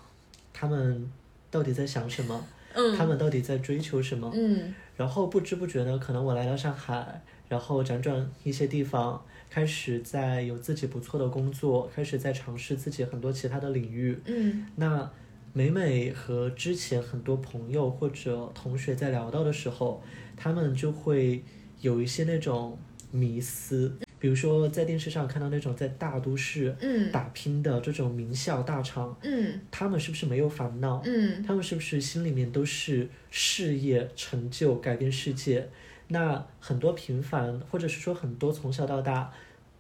[0.54, 1.10] 他们
[1.50, 2.46] 到底在想什么？
[2.74, 4.30] 嗯，他们到底在追求什么？
[4.36, 4.74] 嗯。
[4.98, 14.18] 然后不知不觉呢，可能我来到上海，然后辗转一些地方，开始在有自己不错的工作，开始在尝试自己很多其他的领域。
[14.26, 15.10] 嗯那
[15.54, 20.04] 每每和之前很多朋友或者同学在聊到的时候，
[20.36, 21.44] 他们就会
[21.80, 22.78] 有一些那种
[23.12, 31.02] 迷思，比如说在电视上看到那种在大都市嗯打拼的这种名校大厂，嗯他们是不是没有烦恼？
[31.06, 35.70] 嗯他们是不是心里面都是事业成就、改变世界？
[36.08, 39.32] 那很多平凡，或者是说很多从小到大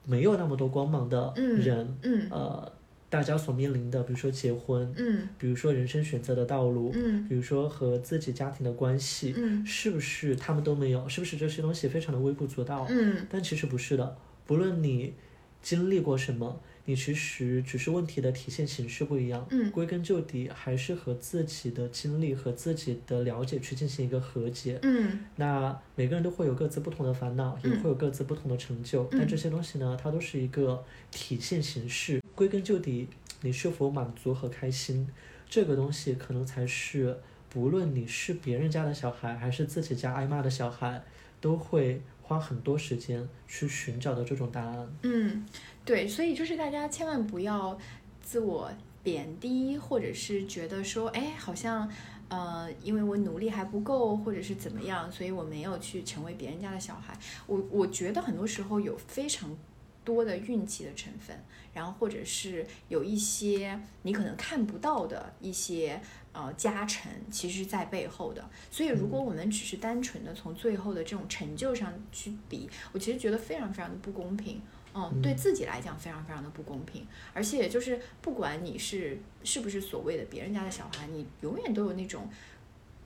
[0.05, 2.27] 没有那么多光芒的嗯人，嗯。
[2.29, 2.71] 呃，
[3.09, 5.27] 大家所面临的，比如说结婚，嗯。
[5.37, 7.27] 比如说人生选择的道路，嗯。
[7.27, 9.65] 比如说和自己家庭的关系，嗯。
[9.65, 11.07] 是不是他们都没有？
[11.07, 12.85] 是不是这些东西非常的微不足道？
[12.89, 13.25] 嗯。
[13.29, 15.13] 但其实不是的，不论你
[15.61, 19.45] 经历过什么，你其实只是问题的体现形式不一样。
[19.49, 24.79] 嗯归根究底还是和自己的经历和自己的了解去进行一个和解。
[24.83, 32.21] 嗯那每个人都会有各自不同的烦恼，也嗯会有各自不同的成就，但这些东西呢，它都是一个体现形式。
[32.35, 33.07] 归根究底，
[33.41, 35.07] 你是否满足和开心，
[35.49, 37.17] 这个东西可能才是
[37.49, 41.03] 不论你是别人家的小孩，还是自己家挨骂的小孩，
[41.39, 44.87] 都会花很多时间去寻找的这种答案。
[45.03, 45.45] 嗯，
[45.85, 47.77] 对，所以就是大家千万不要
[48.19, 48.71] 自我
[49.03, 51.87] 贬低，或者是觉得说，哎，好像
[52.27, 57.15] 呃，因为我努力还不够，或者是怎么样，所以我没有去成为别人家的小孩。
[57.45, 59.55] 我我觉得很多时候有非常
[60.03, 61.39] 多的运气的成分，
[61.71, 66.01] 然后或者是有一些你可能看不到的一些
[66.33, 68.43] 呃加成，其实在背后的。
[68.71, 74.59] 所以如果我们只是单纯的从最后的这种成就上去比，我其实觉得非常非常的不公平。
[74.97, 82.29] 嗯，对自己来讲非常非常的不公平，而且就是不管你是是不是所谓的别人家的小孩，你永远都有那种，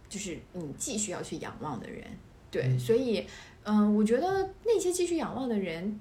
[0.07, 2.05] 就是你继续要去仰望的人，
[2.51, 2.79] 对，嗯。
[2.79, 3.25] 所以，
[3.63, 5.99] 嗯，我觉得那些继续仰望的人，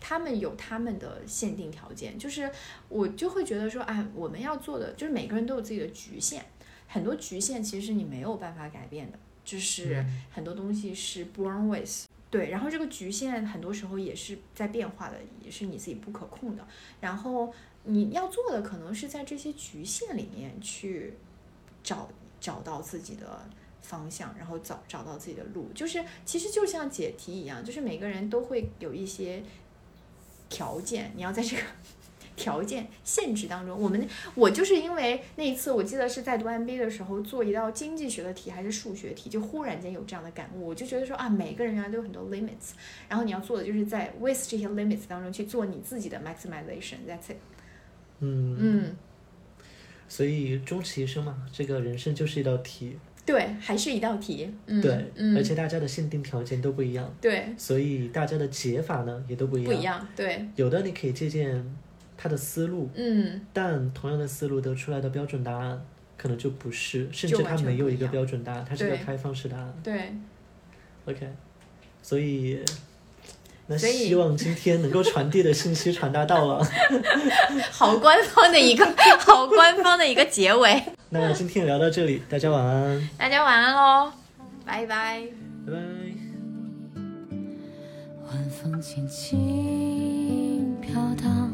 [0.00, 2.50] 他们有他们的限定条件，就是
[2.88, 6.44] 我就会觉得说，哎，我们要做的就是每个人都有自己的局限，
[6.88, 10.22] 很多局限其实是你没有办法改变的，就是嗯。
[10.32, 12.06] 很多东西是 born with。
[12.34, 16.66] 对，然后这个局限很多时候也是在变化的，也是你自己不可控的。
[17.00, 17.54] 然后
[17.84, 21.14] 你要做的可能是在这些局限里面去
[21.84, 22.08] 找
[22.40, 23.48] 找到自己的
[23.82, 25.70] 方向，然后找找到自己的路。
[25.76, 29.40] 就是其实就像解题一样，就是每个人都会有一些
[30.48, 31.62] 条件，你要在这个
[32.36, 33.78] 条件限制当中。
[33.78, 42.72] 我们我就是因为那一次，我记得是在读 MBA 的时候做一道经济学的题还是数学题，就忽然间有这样的感悟，我就觉得说啊，每个人原来都有很多 limits，
[43.08, 46.96] 然后你要做的就是在 with 这些 limits 当中去做你自己的 maximization。
[47.08, 47.36] That's it。
[48.20, 48.96] 嗯，嗯，
[50.08, 54.48] 所以终其一生嘛，这个人生就是一道题，对，还是一道题。
[54.66, 59.72] 嗯，对，嗯，而且大家的限定条件都不一样，对所以大家的解法呢也都不一样。
[59.72, 61.62] 不一样，对，有的你可以借鉴
[62.16, 65.84] 他的思路，嗯，但同样的思路得出来的标准答案
[66.16, 69.74] 可能就不是，甚至它没有一个标准答案，它是个开放式答案。
[69.82, 70.14] 对
[71.06, 71.28] ，OK，
[72.02, 72.60] 所以。
[73.66, 76.62] 那希望今天能够传递的信息传达到了。
[77.72, 78.84] 好官方的一个
[79.18, 80.82] 好官方的一个结尾。
[81.08, 84.12] 那今天聊到这里，大家晚安，大家晚安喽，
[84.66, 85.22] 拜拜。
[85.66, 85.78] 拜拜。
[88.28, 91.50] 晚风轻轻飘荡，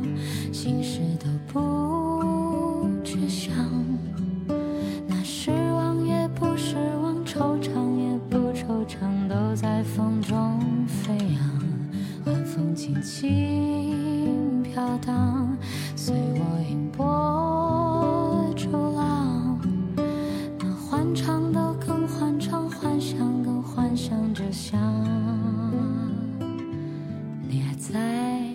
[0.63, 3.55] 心事都不去想。
[5.09, 11.41] 那失望也不失望，惆怅也不惆怅，都在风中飞扬。
[12.27, 15.49] 晚风轻轻飘荡，
[15.97, 19.59] 随我迎波逐浪。
[20.59, 24.79] 那欢畅都更欢畅，幻想更幻想着想，
[27.49, 28.50] 你还在。